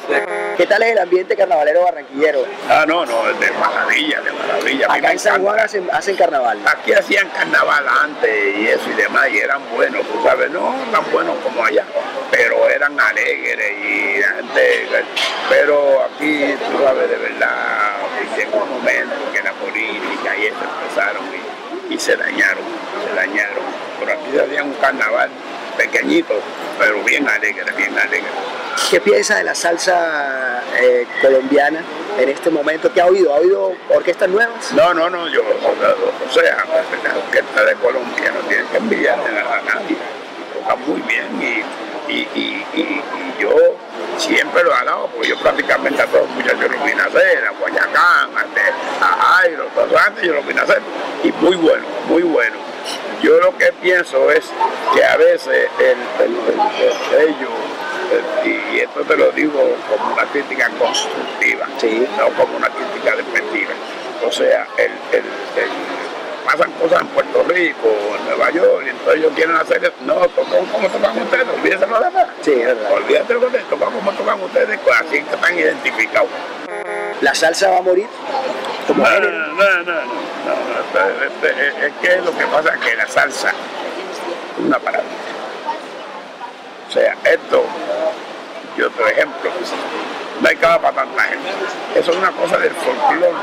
¿Qué 0.56 0.65
tal 0.65 0.84
es 0.84 0.91
el 0.91 1.00
ambiente 1.00 1.36
carnavalero 1.36 1.84
barranquillero? 1.84 2.46
Ah, 2.70 2.86
no, 2.88 3.06
no, 3.06 3.26
de 3.34 3.52
maravilla, 3.52 4.22
de 4.22 4.32
maravilla. 4.32 4.88
Acá 4.89 5.12
en 5.12 5.20
San 5.20 5.43
Juan 5.43 5.60
hacen, 5.60 5.88
hacen, 5.91 6.15
carnaval. 6.15 6.60
Aquí 6.65 6.93
hacían 6.93 7.30
carnaval 7.30 7.86
antes 7.88 8.58
y 8.58 8.67
eso 8.67 8.89
y 8.89 8.93
demás, 8.93 9.30
y 9.30 9.38
eran 9.39 9.62
buenos, 9.76 10.06
tú 10.08 10.24
sabes, 10.24 10.50
no 10.52 10.76
tan 10.91 11.12
buenos 11.12 11.38
como 11.43 11.63
allá, 11.63 11.86
pero 12.32 12.67
eran 12.70 13.00
alegres 13.00 13.72
y 13.72 14.20
la 14.20 14.28
gente, 14.30 14.88
pero 15.50 16.04
aquí, 16.04 16.56
tú 16.72 16.84
sabes, 16.84 17.10
de 17.10 17.17
verdad, 17.17 17.98
llegó 18.36 18.63
un 18.63 18.70
momento 18.70 19.15
que 19.34 19.41
la 19.41 19.52
política 19.54 20.38
y 20.38 20.46
eso 20.48 20.58
empezaron 20.58 21.24
y, 21.26 21.47
y 21.89 21.97
se 22.00 22.15
dañaron, 22.15 22.63
se 23.08 23.15
dañaron. 23.15 23.63
Pero 24.00 24.12
aquí 24.13 24.38
había 24.39 24.63
un 24.63 24.73
carnaval 24.73 25.30
pequeñito, 25.78 26.34
pero 26.80 27.04
bien 27.04 27.28
alegre, 27.28 27.65
bien 27.76 27.97
alegre. 27.97 28.28
¿Qué 28.89 29.02
piensa 29.02 29.36
de 29.38 29.43
la 29.43 29.56
salsa 29.56 30.62
eh, 30.80 31.06
colombiana 31.21 31.82
en 32.19 32.30
este 32.30 32.50
momento? 32.50 32.91
¿Qué 32.93 33.02
ha 33.02 33.06
oído? 33.06 33.34
¿Ha 33.34 33.38
oído 33.38 33.73
orquestas 33.89 34.30
nuevas? 34.30 34.71
No, 34.73 34.93
no, 34.93 35.10
no, 35.10 35.28
yo, 35.28 35.41
o 35.41 36.34
sea, 36.34 36.63
la 37.04 37.17
orquesta 37.17 37.63
de 37.65 37.73
Colombia 37.76 38.32
no 38.32 38.47
tiene 38.47 38.63
que 38.71 38.78
enviarle 38.78 39.39
a 39.39 39.62
nadie. 39.73 39.97
Toca 40.54 40.76
muy 40.76 41.02
bien 41.02 41.28
y, 41.41 42.12
y, 42.12 42.28
y, 42.36 42.65
y, 42.76 43.04
yo 43.39 43.50
siempre 44.18 44.64
lo 44.64 44.72
he 44.72 44.76
hablado, 44.76 45.08
porque 45.08 45.30
yo 45.30 45.38
prácticamente 45.40 46.02
a 46.02 46.06
todos 46.08 46.28
los 46.28 46.36
muchachos 46.36 46.72
los 46.72 46.84
vine 46.84 47.02
a 47.02 47.06
hacer, 47.06 47.46
a 47.46 47.52
Guayacán, 47.52 48.30
a 49.02 49.06
Jairo, 49.06 49.66
todos 49.76 50.02
antes 50.02 50.24
yo 50.24 50.34
los 50.34 50.46
vine 50.46 50.60
a 50.62 50.64
hacer. 50.64 50.82
Y 51.24 51.32
muy 51.34 51.56
bueno, 51.56 51.86
muy 52.08 52.24
bueno. 52.24 52.56
Yo 53.22 53.40
lo 53.40 53.58
que 53.58 53.72
pienso 53.82 54.32
es 54.32 54.46
que 54.94 55.04
a 55.04 55.18
veces 55.18 55.70
el, 55.80 56.26
el, 56.26 56.32
el, 56.32 57.30
ellos 57.30 57.50
y 58.46 58.80
esto 58.80 59.02
te 59.02 59.18
lo 59.18 59.32
digo 59.32 59.76
como 59.90 60.14
una 60.14 60.24
crítica 60.26 60.70
constructiva, 60.80 61.68
no 62.18 62.30
como 62.38 62.56
una 62.58 62.70
crítica 62.70 63.16
despectiva. 63.16 63.72
O 64.26 64.32
sea, 64.32 64.68
el, 64.78 64.92
el, 65.12 65.26
pasan 66.48 66.72
cosas 66.74 67.02
en 67.02 67.08
Puerto 67.08 67.44
Rico, 67.44 67.90
en 68.18 68.26
Nueva 68.26 68.50
York, 68.52 68.84
y 68.86 68.90
entonces 68.90 69.16
ellos 69.16 69.34
quieren 69.36 69.56
hacer 69.58 69.84
eso. 69.84 69.94
No, 70.06 70.14
tocan 70.30 70.66
como 70.68 70.88
tocan 70.88 71.22
ustedes, 71.22 71.46
olvídense 71.54 71.88
lo 71.88 72.00
demás. 72.00 72.28
Sí, 72.42 72.54
es 72.54 72.68
verdad. 72.68 72.92
Olvídate 72.94 73.34
lo 73.34 73.52
que 73.52 73.58
tocan 73.60 73.92
como 73.92 74.12
tocan 74.14 74.42
ustedes, 74.42 74.80
pues 74.80 74.96
así 74.96 75.22
que 75.22 75.36
están 75.36 75.60
identificados. 75.60 76.30
¿La 77.20 77.36
salsa 77.36 77.70
va 77.70 77.78
a 77.80 77.82
morir? 77.82 78.08
Como 78.88 79.04
no, 79.04 79.20
no, 79.20 79.30
no, 79.30 79.84
no, 79.84 79.94
no, 79.94 80.06
es 81.86 81.94
que 82.02 82.22
lo 82.22 82.38
que 82.38 82.46
pasa 82.46 82.76
es 82.76 82.80
que 82.80 82.96
la 82.96 83.08
salsa 83.08 83.50
es 83.50 84.66
una 84.66 84.80
parada 84.80 85.04
o 86.88 86.92
sea, 86.92 87.18
esto, 87.26 87.66
yo 88.78 88.90
por 88.92 89.10
ejemplo, 89.10 89.52
no 90.40 90.48
hay 90.48 90.56
cava 90.56 90.80
para 90.80 90.96
tanta 90.96 91.24
gente. 91.24 91.50
Eso 91.96 92.12
es 92.12 92.18
una 92.18 92.32
cosa 92.32 92.58
del 92.58 92.72
folclore 92.72 93.34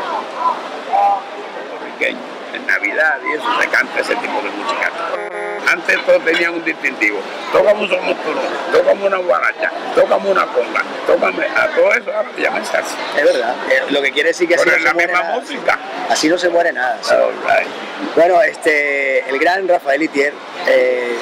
puertorriqueño. 1.68 2.33
En 2.54 2.66
Navidad 2.66 3.18
y 3.28 3.34
eso 3.34 3.44
se 3.60 3.68
canta 3.68 4.00
ese 4.00 4.14
tipo 4.16 4.40
de 4.42 4.50
música. 4.50 4.90
Antes 5.70 6.04
todos 6.06 6.24
tenían 6.24 6.54
un 6.54 6.64
distintivo. 6.64 7.18
Tócame 7.52 7.82
un 7.82 7.88
somoturo, 7.88 8.40
tócame 8.72 9.06
una 9.06 9.16
guaracha, 9.16 9.70
tócame 9.94 10.30
una 10.30 10.46
conga, 10.46 10.82
tócame 11.06 11.46
a 11.46 11.66
todo 11.74 11.92
eso 11.94 12.12
ahora 12.14 12.28
se 12.36 12.42
llama 12.42 12.64
salsa. 12.64 12.96
Es 13.18 13.24
verdad. 13.24 13.54
Eh, 13.70 13.82
lo 13.90 14.00
que 14.02 14.12
quiere 14.12 14.28
decir 14.28 14.46
que 14.48 14.54
así 14.54 14.64
Pero 14.64 14.76
no 14.76 14.78
es 14.88 14.94
la 14.94 14.94
misma 14.94 15.20
nada. 15.22 15.40
música. 15.40 15.78
Así 16.08 16.28
no 16.28 16.38
se 16.38 16.48
muere 16.48 16.72
nada. 16.72 16.98
Bueno, 18.14 18.40
este, 18.42 19.28
el 19.28 19.38
gran 19.38 19.66
Rafael 19.66 20.02
Itier. 20.02 20.32
Eh, 20.68 21.16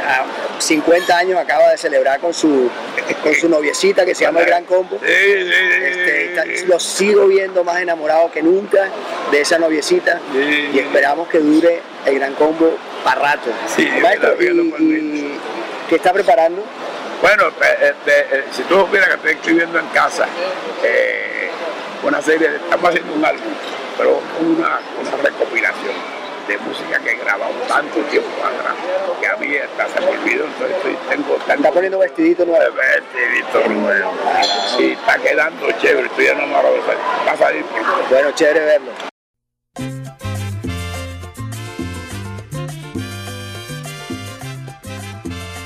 a 0.00 0.60
50 0.60 1.16
años 1.16 1.38
acaba 1.38 1.70
de 1.70 1.78
celebrar 1.78 2.20
con 2.20 2.32
su, 2.32 2.70
con 3.22 3.34
su 3.34 3.48
noviecita 3.48 4.04
que 4.04 4.14
se 4.14 4.24
llama 4.24 4.40
el 4.40 4.46
Gran 4.46 4.64
Combo. 4.64 4.98
Este, 5.02 6.64
lo 6.66 6.78
sigo 6.78 7.26
viendo 7.26 7.64
más 7.64 7.80
enamorado 7.80 8.30
que 8.30 8.42
nunca 8.42 8.88
de 9.30 9.40
esa 9.40 9.58
noviecita 9.58 10.20
y 10.72 10.78
esperamos 10.78 11.28
que 11.28 11.38
dure 11.38 11.80
el 12.06 12.18
Gran 12.18 12.34
Combo 12.34 12.76
para 13.04 13.20
rato. 13.20 13.50
Sí, 13.74 13.82
y, 13.82 14.44
y, 14.84 15.38
¿Qué 15.88 15.96
está 15.96 16.12
preparando? 16.12 16.62
Bueno, 17.20 17.44
este, 17.48 18.44
si 18.50 18.62
tú 18.62 18.80
supieras 18.80 19.08
que 19.08 19.14
estoy 19.14 19.32
escribiendo 19.32 19.78
en 19.78 19.86
casa 19.88 20.26
eh, 20.82 21.50
una 22.02 22.20
serie, 22.20 22.48
estamos 22.56 22.90
haciendo 22.90 23.14
un 23.14 23.24
álbum, 23.24 23.52
pero 23.96 24.20
una, 24.40 24.80
una 25.00 25.22
recopilación 25.22 26.21
de 26.46 26.58
música 26.58 26.98
que 26.98 27.12
he 27.12 27.16
grabado 27.16 27.52
tanto 27.68 28.00
tiempo 28.10 28.28
atrás 28.38 28.74
que 29.20 29.26
a 29.28 29.36
mí 29.36 29.56
hasta 29.56 29.88
se 29.88 30.00
me 30.00 30.06
olvidó, 30.18 30.44
entonces 30.46 30.76
estoy, 30.76 30.96
tengo 31.08 31.34
tanto... 31.46 31.54
¿Está 31.54 31.70
poniendo 31.70 31.98
vestidito 31.98 32.44
nuevo? 32.44 32.74
Vestidito 32.74 33.68
nuevo. 33.68 34.10
Sí, 34.76 34.84
está 34.92 35.18
quedando 35.18 35.70
chévere, 35.80 36.06
estoy 36.06 36.26
enamorado 36.26 36.74
de 36.74 36.80
eso. 36.80 36.88
Va 37.26 37.32
a 37.32 37.36
salir 37.36 37.64
bien. 37.72 37.84
Bueno, 38.10 38.30
chévere 38.34 38.60
verlo. 38.60 38.90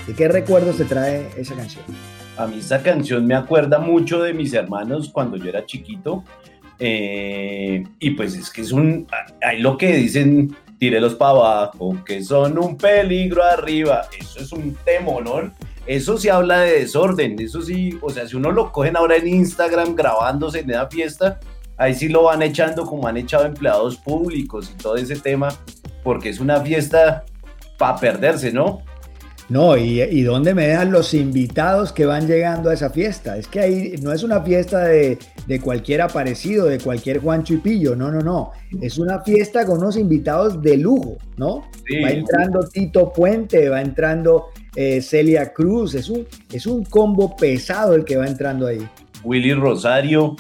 ¿De 0.07 0.15
qué 0.15 0.29
recuerdos 0.29 0.77
te 0.77 0.85
trae 0.85 1.31
esa 1.37 1.55
canción? 1.55 1.85
A 2.37 2.47
mí 2.47 2.59
esa 2.59 2.83
canción 2.83 3.27
me 3.27 3.35
acuerda 3.35 3.79
mucho 3.79 4.23
de 4.23 4.35
mis 4.35 4.53
hermanos 4.53 5.09
cuando 5.11 5.39
yo 5.39 5.49
era 5.49 5.65
chiquito. 5.65 6.23
Eh, 6.79 7.85
y 7.99 8.11
pues 8.11 8.35
es 8.35 8.51
que 8.51 8.61
es 8.61 8.73
un, 8.73 9.07
hay 9.41 9.61
lo 9.61 9.79
que 9.79 9.95
dicen 9.95 10.55
tírelos 10.79 11.15
para 11.15 11.31
abajo, 11.31 11.97
que 12.05 12.23
son 12.23 12.59
un 12.59 12.77
peligro 12.77 13.43
arriba. 13.43 14.09
Eso 14.19 14.41
es 14.41 14.53
un 14.53 14.75
temolón. 14.85 15.55
Eso 15.87 16.19
sí 16.19 16.29
habla 16.29 16.61
de 16.61 16.81
desorden. 16.81 17.39
Eso 17.41 17.63
sí, 17.63 17.99
o 18.03 18.11
sea, 18.11 18.27
si 18.27 18.37
uno 18.37 18.51
lo 18.51 18.73
cogen 18.73 18.97
ahora 18.97 19.17
en 19.17 19.29
Instagram 19.29 19.95
grabándose 19.95 20.61
en 20.61 20.71
esa 20.71 20.89
fiesta, 20.89 21.41
ahí 21.77 21.95
sí 21.95 22.09
lo 22.09 22.25
van 22.25 22.43
echando 22.43 22.85
como 22.85 23.07
han 23.07 23.17
echado 23.17 23.45
empleados 23.45 23.97
públicos 23.97 24.73
y 24.75 24.77
todo 24.77 24.97
ese 24.97 25.17
tema, 25.17 25.49
porque 26.03 26.29
es 26.29 26.41
una 26.41 26.61
fiesta 26.61 27.25
para 27.79 27.97
perderse, 27.97 28.53
¿no? 28.53 28.83
No, 29.49 29.77
y, 29.77 30.03
y, 30.03 30.23
dónde 30.23 30.55
me 30.55 30.67
dejan 30.67 30.91
los 30.91 31.15
invitados 31.15 31.93
que 31.93 32.05
van 32.05 32.27
llegando 32.27 32.71
a 32.71 32.75
esa 32.75 32.91
fiesta. 32.91 33.37
Es 33.37 33.47
que 33.47 33.61
ahí 33.61 33.95
no 34.03 34.13
es 34.13 34.25
una 34.25 34.41
fiesta 34.43 34.85
de, 34.85 35.19
de 35.47 35.61
cualquier 35.61 36.03
aparecido, 36.03 36.67
de 36.67 36.81
cualquier 36.81 37.21
Juancho 37.21 37.55
y 37.55 37.59
Pillo, 37.59 37.95
no, 37.95 38.11
no, 38.11 38.21
no. 38.21 38.51
Es 38.81 38.99
una 38.99 39.21
fiesta 39.21 39.65
con 39.65 39.79
unos 39.79 39.97
invitados 39.97 40.61
de 40.61 40.77
lujo, 40.77 41.17
¿no? 41.37 41.63
Sí. 41.87 42.01
Va 42.03 42.11
entrando 42.11 42.61
Tito 42.69 43.13
Puente, 43.13 43.69
va 43.69 43.81
entrando 43.81 44.47
eh, 44.75 45.01
Celia 45.01 45.53
Cruz, 45.53 45.95
es 45.95 46.09
un, 46.09 46.27
es 46.53 46.67
un 46.67 46.85
combo 46.85 47.37
pesado 47.37 47.95
el 47.95 48.05
que 48.05 48.17
va 48.17 48.27
entrando 48.27 48.67
ahí. 48.67 48.87
Willy 49.23 49.55
Rosario, 49.55 50.37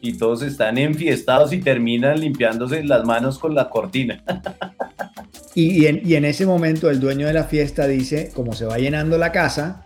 y 0.00 0.14
todos 0.14 0.42
están 0.42 0.78
enfiestados 0.78 1.52
y 1.52 1.58
terminan 1.58 2.20
limpiándose 2.20 2.82
las 2.84 3.04
manos 3.04 3.38
con 3.38 3.54
la 3.54 3.68
cortina. 3.68 4.22
Y, 5.62 6.14
en, 6.14 6.24
ese 6.24 6.46
momento 6.46 6.88
el 6.88 7.00
dueño 7.00 7.26
de 7.26 7.34
la 7.34 7.44
fiesta 7.44 7.86
dice, 7.86 8.30
como 8.34 8.54
se 8.54 8.64
va 8.64 8.78
llenando 8.78 9.18
la 9.18 9.30
casa, 9.30 9.84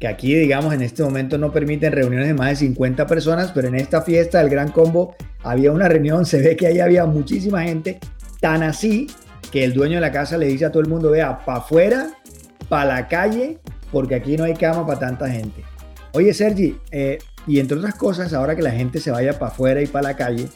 que 0.00 0.08
aquí, 0.08 0.34
digamos, 0.34 0.74
en 0.74 0.82
este 0.82 1.04
momento 1.04 1.38
no 1.38 1.52
permiten 1.52 1.92
reuniones 1.92 2.26
de 2.26 2.34
más 2.34 2.48
de 2.48 2.56
50 2.56 3.06
personas, 3.06 3.52
pero 3.54 3.68
en 3.68 3.76
esta 3.76 4.02
fiesta 4.02 4.38
del 4.38 4.48
Gran 4.48 4.72
Combo 4.72 5.14
había 5.44 5.70
una 5.70 5.88
reunión, 5.88 6.26
se 6.26 6.40
ve 6.40 6.56
que 6.56 6.66
ahí 6.66 6.80
había 6.80 7.06
muchísima 7.06 7.62
gente, 7.62 8.00
tan 8.40 8.64
así 8.64 9.06
que 9.52 9.62
el 9.62 9.74
dueño 9.74 9.96
de 9.96 10.00
la 10.00 10.10
casa 10.10 10.36
le 10.36 10.46
dice 10.46 10.64
a 10.64 10.72
todo 10.72 10.82
el 10.82 10.88
mundo, 10.88 11.10
vea, 11.10 11.44
para 11.44 11.58
afuera, 11.58 12.10
para 12.68 12.86
la 12.86 13.06
calle, 13.06 13.58
porque 13.92 14.16
aquí 14.16 14.36
no 14.36 14.42
hay 14.42 14.54
cama 14.54 14.84
para 14.84 14.98
tanta 14.98 15.28
gente. 15.28 15.62
Oye, 16.14 16.34
Sergi, 16.34 16.76
eh, 16.90 17.18
y 17.46 17.60
entre 17.60 17.78
otras 17.78 17.94
cosas, 17.94 18.32
ahora 18.32 18.56
que 18.56 18.62
la 18.62 18.72
gente 18.72 18.98
se 18.98 19.12
vaya 19.12 19.38
para 19.38 19.52
afuera 19.52 19.80
y 19.82 19.86
para 19.86 20.08
la 20.08 20.16
calle, 20.16 20.48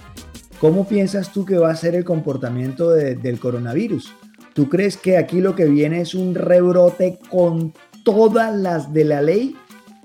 ¿cómo 0.58 0.88
piensas 0.88 1.32
tú 1.32 1.44
que 1.44 1.56
va 1.56 1.70
a 1.70 1.76
ser 1.76 1.94
el 1.94 2.04
comportamiento 2.04 2.90
del 2.90 3.38
coronavirus? 3.38 4.12
¿Tú 4.56 4.70
crees 4.70 4.96
que 4.96 5.18
aquí 5.18 5.42
lo 5.42 5.54
que 5.54 5.66
viene 5.66 6.00
es 6.00 6.14
un 6.14 6.34
rebrote 6.34 7.18
con 7.28 7.74
todas 8.04 8.56
las 8.56 8.90
de 8.90 9.04
la 9.04 9.20
ley? 9.20 9.54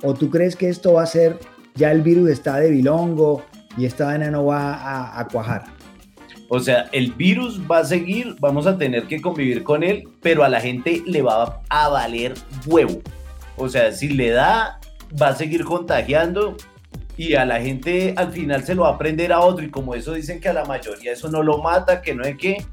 ¿O 0.03 0.13
tú 0.13 0.29
crees 0.29 0.57
que 0.57 0.67
esto 0.67 0.91
va 0.91 1.03
a 1.03 1.05
ser, 1.05 1.39
ya 1.73 1.89
el 1.93 2.01
virus 2.01 2.29
está 2.31 2.57
de 2.57 2.69
bilongo 2.69 3.45
y 3.77 3.85
esta 3.85 4.07
vaina 4.07 4.29
no 4.29 4.47
va 4.47 5.17
a, 5.17 5.25
cuajar? 5.29 5.63
O 6.49 6.59
sea, 6.59 6.89
el 6.91 7.13
virus 7.13 7.61
va 7.61 7.77
a 7.77 7.85
seguir, 7.85 8.35
vamos 8.41 8.67
a 8.67 8.77
tener 8.77 9.07
que 9.07 9.21
convivir 9.21 9.63
con 9.63 9.83
él, 9.83 10.03
pero 10.21 10.43
a 10.43 10.49
la 10.49 10.59
gente 10.59 11.01
le 11.05 11.21
va 11.21 11.61
a 11.69 11.87
valer 11.87 12.33
huevo. 12.67 13.01
O 13.55 13.69
sea, 13.69 13.93
si 13.93 14.09
le 14.09 14.31
da, 14.31 14.81
va 15.19 15.29
a 15.29 15.35
seguir 15.37 15.63
contagiando 15.63 16.57
y 17.15 17.35
a 17.35 17.45
la 17.45 17.61
gente 17.61 18.15
al 18.17 18.33
final 18.33 18.65
se 18.65 18.75
lo 18.75 18.81
va 18.81 18.89
a 18.89 18.93
aprender 18.95 19.31
a 19.31 19.39
otro. 19.39 19.63
Y 19.63 19.69
como 19.69 19.95
eso 19.95 20.11
dicen 20.11 20.41
que 20.41 20.49
a 20.49 20.53
la 20.53 20.65
mayoría 20.65 21.13
eso 21.13 21.29
no 21.29 21.41
lo 21.41 21.59
mata, 21.59 22.01
que 22.01 22.13
no 22.13 22.25
es 22.25 22.35
que 22.35 22.65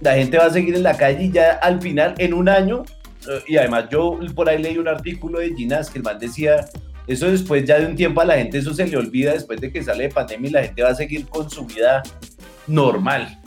la 0.00 0.14
gente 0.14 0.38
va 0.38 0.46
a 0.46 0.50
seguir 0.50 0.74
en 0.74 0.82
la 0.82 0.96
calle 0.96 1.30
ya 1.30 1.52
al 1.52 1.80
final, 1.80 2.14
en 2.18 2.34
un 2.34 2.48
año, 2.48 2.84
eh, 3.28 3.42
y 3.48 3.56
además 3.56 3.86
yo 3.90 4.18
por 4.34 4.48
ahí 4.48 4.62
leí 4.62 4.78
un 4.78 4.88
artículo 4.88 5.38
de 5.38 5.54
Ginas 5.54 5.90
que 5.90 5.98
el 5.98 6.04
man 6.04 6.18
decía, 6.18 6.66
eso 7.06 7.30
después 7.30 7.64
ya 7.64 7.78
de 7.78 7.86
un 7.86 7.96
tiempo 7.96 8.20
a 8.20 8.24
la 8.24 8.36
gente 8.36 8.58
eso 8.58 8.74
se 8.74 8.86
le 8.86 8.96
olvida 8.96 9.32
después 9.32 9.60
de 9.60 9.70
que 9.70 9.82
sale 9.82 10.04
de 10.04 10.08
pandemia 10.10 10.50
y 10.50 10.52
la 10.52 10.62
gente 10.62 10.82
va 10.82 10.90
a 10.90 10.94
seguir 10.94 11.26
con 11.26 11.48
su 11.48 11.64
vida 11.64 12.02
normal. 12.66 13.40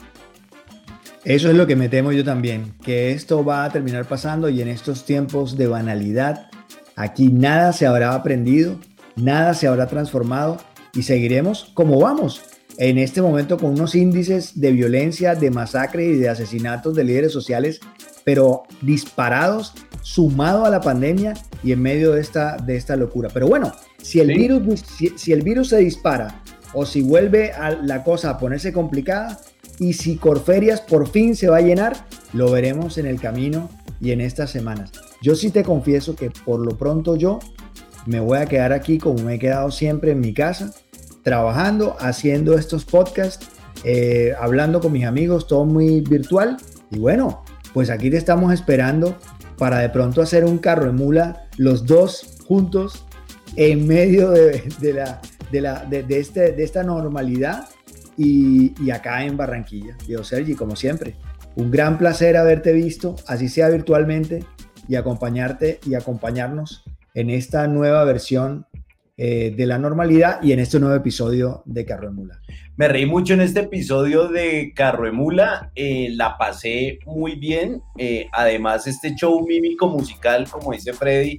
Eso 1.24 1.50
es 1.50 1.54
lo 1.54 1.66
que 1.66 1.76
me 1.76 1.90
temo 1.90 2.12
yo 2.12 2.24
también, 2.24 2.72
que 2.82 3.12
esto 3.12 3.44
va 3.44 3.64
a 3.64 3.70
terminar 3.70 4.06
pasando 4.06 4.48
y 4.48 4.62
en 4.62 4.68
estos 4.68 5.04
tiempos 5.04 5.58
de 5.58 5.66
banalidad, 5.66 6.48
aquí 6.96 7.28
nada 7.28 7.74
se 7.74 7.86
habrá 7.86 8.14
aprendido, 8.14 8.78
nada 9.16 9.52
se 9.52 9.66
habrá 9.66 9.86
transformado 9.86 10.56
y 10.94 11.02
seguiremos 11.02 11.70
como 11.74 12.00
vamos, 12.00 12.40
en 12.80 12.96
este 12.96 13.20
momento 13.20 13.58
con 13.58 13.72
unos 13.72 13.94
índices 13.94 14.58
de 14.58 14.72
violencia, 14.72 15.34
de 15.34 15.50
masacre 15.50 16.06
y 16.06 16.16
de 16.16 16.30
asesinatos 16.30 16.94
de 16.94 17.04
líderes 17.04 17.30
sociales 17.30 17.78
pero 18.24 18.62
disparados, 18.80 19.74
sumado 20.02 20.64
a 20.64 20.70
la 20.70 20.80
pandemia 20.80 21.34
y 21.62 21.72
en 21.72 21.82
medio 21.82 22.12
de 22.12 22.20
esta, 22.20 22.56
de 22.56 22.76
esta 22.76 22.96
locura. 22.96 23.28
Pero 23.32 23.48
bueno, 23.48 23.72
si 24.02 24.20
el, 24.20 24.28
virus, 24.28 24.82
si, 25.16 25.32
el 25.32 25.42
virus 25.42 25.68
se 25.68 25.78
dispara 25.78 26.42
o 26.72 26.86
si 26.86 27.02
vuelve 27.02 27.52
a 27.52 27.70
la 27.70 28.02
cosa 28.02 28.30
a 28.30 28.38
ponerse 28.38 28.72
complicada 28.72 29.40
y 29.78 29.92
si 29.92 30.16
Corferias 30.16 30.80
por 30.80 31.08
fin 31.08 31.36
se 31.36 31.48
va 31.48 31.58
a 31.58 31.62
llenar, 31.62 32.06
lo 32.32 32.50
veremos 32.50 32.96
en 32.96 33.06
el 33.06 33.20
camino 33.20 33.68
y 34.00 34.12
en 34.12 34.22
estas 34.22 34.50
semanas. 34.50 34.90
Yo 35.20 35.34
sí 35.34 35.50
te 35.50 35.64
confieso 35.64 36.16
que 36.16 36.30
por 36.30 36.60
lo 36.60 36.78
pronto 36.78 37.16
yo 37.16 37.40
me 38.06 38.20
voy 38.20 38.38
a 38.38 38.46
quedar 38.46 38.72
aquí 38.72 38.96
como 38.96 39.22
me 39.22 39.34
he 39.34 39.38
quedado 39.38 39.70
siempre 39.70 40.12
en 40.12 40.20
mi 40.20 40.32
casa, 40.32 40.72
trabajando, 41.22 41.96
haciendo 42.00 42.56
estos 42.56 42.84
podcasts, 42.84 43.48
eh, 43.84 44.34
hablando 44.38 44.80
con 44.80 44.92
mis 44.92 45.04
amigos, 45.04 45.46
todo 45.46 45.64
muy 45.64 46.00
virtual. 46.00 46.56
Y 46.90 46.98
bueno, 46.98 47.44
pues 47.72 47.90
aquí 47.90 48.10
te 48.10 48.16
estamos 48.16 48.52
esperando 48.52 49.16
para 49.56 49.78
de 49.78 49.90
pronto 49.90 50.22
hacer 50.22 50.44
un 50.44 50.58
carro 50.58 50.86
de 50.86 50.92
mula, 50.92 51.48
los 51.56 51.86
dos 51.86 52.38
juntos, 52.46 53.04
en 53.56 53.86
medio 53.86 54.30
de, 54.30 54.62
la, 54.94 55.20
de, 55.50 55.60
la, 55.60 55.84
de, 55.84 56.04
este, 56.08 56.52
de 56.52 56.62
esta 56.62 56.82
normalidad 56.82 57.68
y, 58.16 58.90
acá 58.90 59.24
en 59.24 59.36
Barranquilla. 59.36 59.96
Yo, 60.06 60.24
Sergi, 60.24 60.54
como 60.54 60.76
siempre, 60.76 61.16
un 61.56 61.70
gran 61.70 61.98
placer 61.98 62.36
haberte 62.36 62.72
visto, 62.72 63.16
así 63.26 63.48
sea 63.48 63.68
virtualmente, 63.68 64.44
y 64.88 64.96
acompañarte 64.96 65.78
y 65.86 65.94
acompañarnos 65.94 66.84
en 67.14 67.30
esta 67.30 67.66
nueva 67.66 68.04
versión 68.04 68.66
eh, 69.22 69.52
de 69.54 69.66
la 69.66 69.76
normalidad 69.76 70.42
y 70.42 70.52
en 70.52 70.60
este 70.60 70.80
nuevo 70.80 70.94
episodio 70.94 71.62
de 71.66 71.84
Carro 71.84 72.10
Mula. 72.10 72.40
Me 72.76 72.88
reí 72.88 73.04
mucho 73.04 73.34
en 73.34 73.42
este 73.42 73.60
episodio 73.60 74.28
de 74.28 74.72
Carro 74.74 75.12
Mula, 75.12 75.70
eh, 75.74 76.08
la 76.12 76.38
pasé 76.38 77.00
muy 77.04 77.34
bien. 77.34 77.82
Eh, 77.98 78.28
además, 78.32 78.86
este 78.86 79.14
show 79.14 79.46
mímico 79.46 79.88
musical, 79.88 80.48
como 80.48 80.72
dice 80.72 80.94
Freddy, 80.94 81.38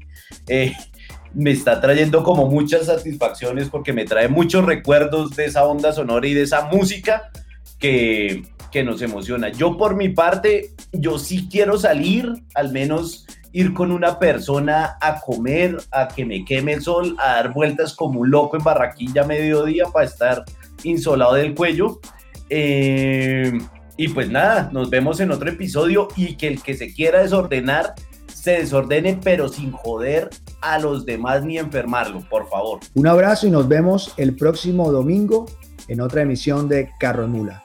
me 1.34 1.50
está 1.50 1.82
trayendo 1.82 2.22
como 2.22 2.46
muchas 2.46 2.86
satisfacciones 2.86 3.70
porque 3.70 3.94
me 3.94 4.06
trae 4.06 4.28
muchos 4.28 4.64
recuerdos 4.64 5.36
de 5.36 5.46
esa 5.46 5.66
onda 5.66 5.92
sonora 5.92 6.28
y 6.28 6.36
de 6.36 6.44
esa 6.44 6.68
música 6.68 7.32
que, 7.80 8.44
que 8.72 8.84
nos 8.84 9.02
emociona. 9.02 9.50
Yo 9.50 9.76
por 9.76 9.96
mi 9.96 10.10
parte, 10.10 10.70
yo 10.92 11.18
sí 11.18 11.50
quiero 11.50 11.80
salir, 11.80 12.32
al 12.54 12.72
menos 12.72 13.26
ir 13.54 13.74
con 13.74 13.92
una 13.92 14.20
persona 14.20 14.98
a 15.02 15.20
comer, 15.20 15.78
a 15.92 16.08
que 16.08 16.26
me 16.26 16.46
queme 16.46 16.74
el 16.74 16.82
sol, 16.82 17.16
a 17.20 17.36
dar 17.36 17.54
vueltas 17.54 17.94
como 17.96 18.22
un 18.22 18.32
loco 18.32 18.58
en 18.58 18.64
Barraquilla 18.64 19.24
a 19.24 19.28
mediodía 19.28 19.86
para 19.94 20.06
estar 20.06 20.44
insolado 20.84 21.34
del 21.34 21.54
cuello. 21.56 22.00
Eh, 22.50 23.52
y 23.98 24.08
pues 24.10 24.30
nada, 24.30 24.70
nos 24.72 24.90
vemos 24.90 25.20
en 25.20 25.32
otro 25.32 25.50
episodio 25.50 26.08
y 26.16 26.36
que 26.36 26.48
el 26.48 26.62
que 26.62 26.76
se 26.76 26.94
quiera 26.94 27.22
desordenar, 27.22 27.94
se 28.28 28.52
desordene, 28.52 29.20
pero 29.22 29.50
sin 29.50 29.72
joder 29.72 30.30
a 30.62 30.80
los 30.80 31.06
demás 31.06 31.44
ni 31.44 31.58
enfermarlo, 31.58 32.22
por 32.30 32.50
favor. 32.50 32.80
Un 32.96 33.08
abrazo 33.08 33.48
y 33.48 33.52
nos 33.52 33.68
vemos 33.68 34.14
el 34.18 34.36
próximo 34.36 34.92
domingo 34.92 35.46
en 35.88 36.02
otra 36.02 36.22
emisión 36.22 36.68
de 36.68 36.90
Carro 37.00 37.28
Mula. 37.28 37.64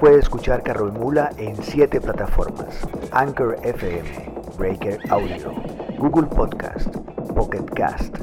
Puede 0.00 0.18
escuchar 0.18 0.62
Carro 0.62 0.88
y 0.88 0.92
Mula 0.92 1.30
en 1.36 1.62
siete 1.62 2.00
plataformas: 2.00 2.88
Anchor 3.12 3.58
FM, 3.62 4.32
Breaker 4.56 4.98
Audio, 5.10 5.52
Google 5.98 6.26
Podcast, 6.26 6.96
Pocket 7.34 7.66
Cast, 7.74 8.16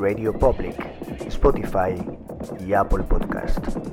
Radio 0.00 0.32
Public, 0.32 0.74
Spotify 1.26 1.94
y 2.66 2.72
Apple 2.72 3.04
Podcast. 3.04 3.87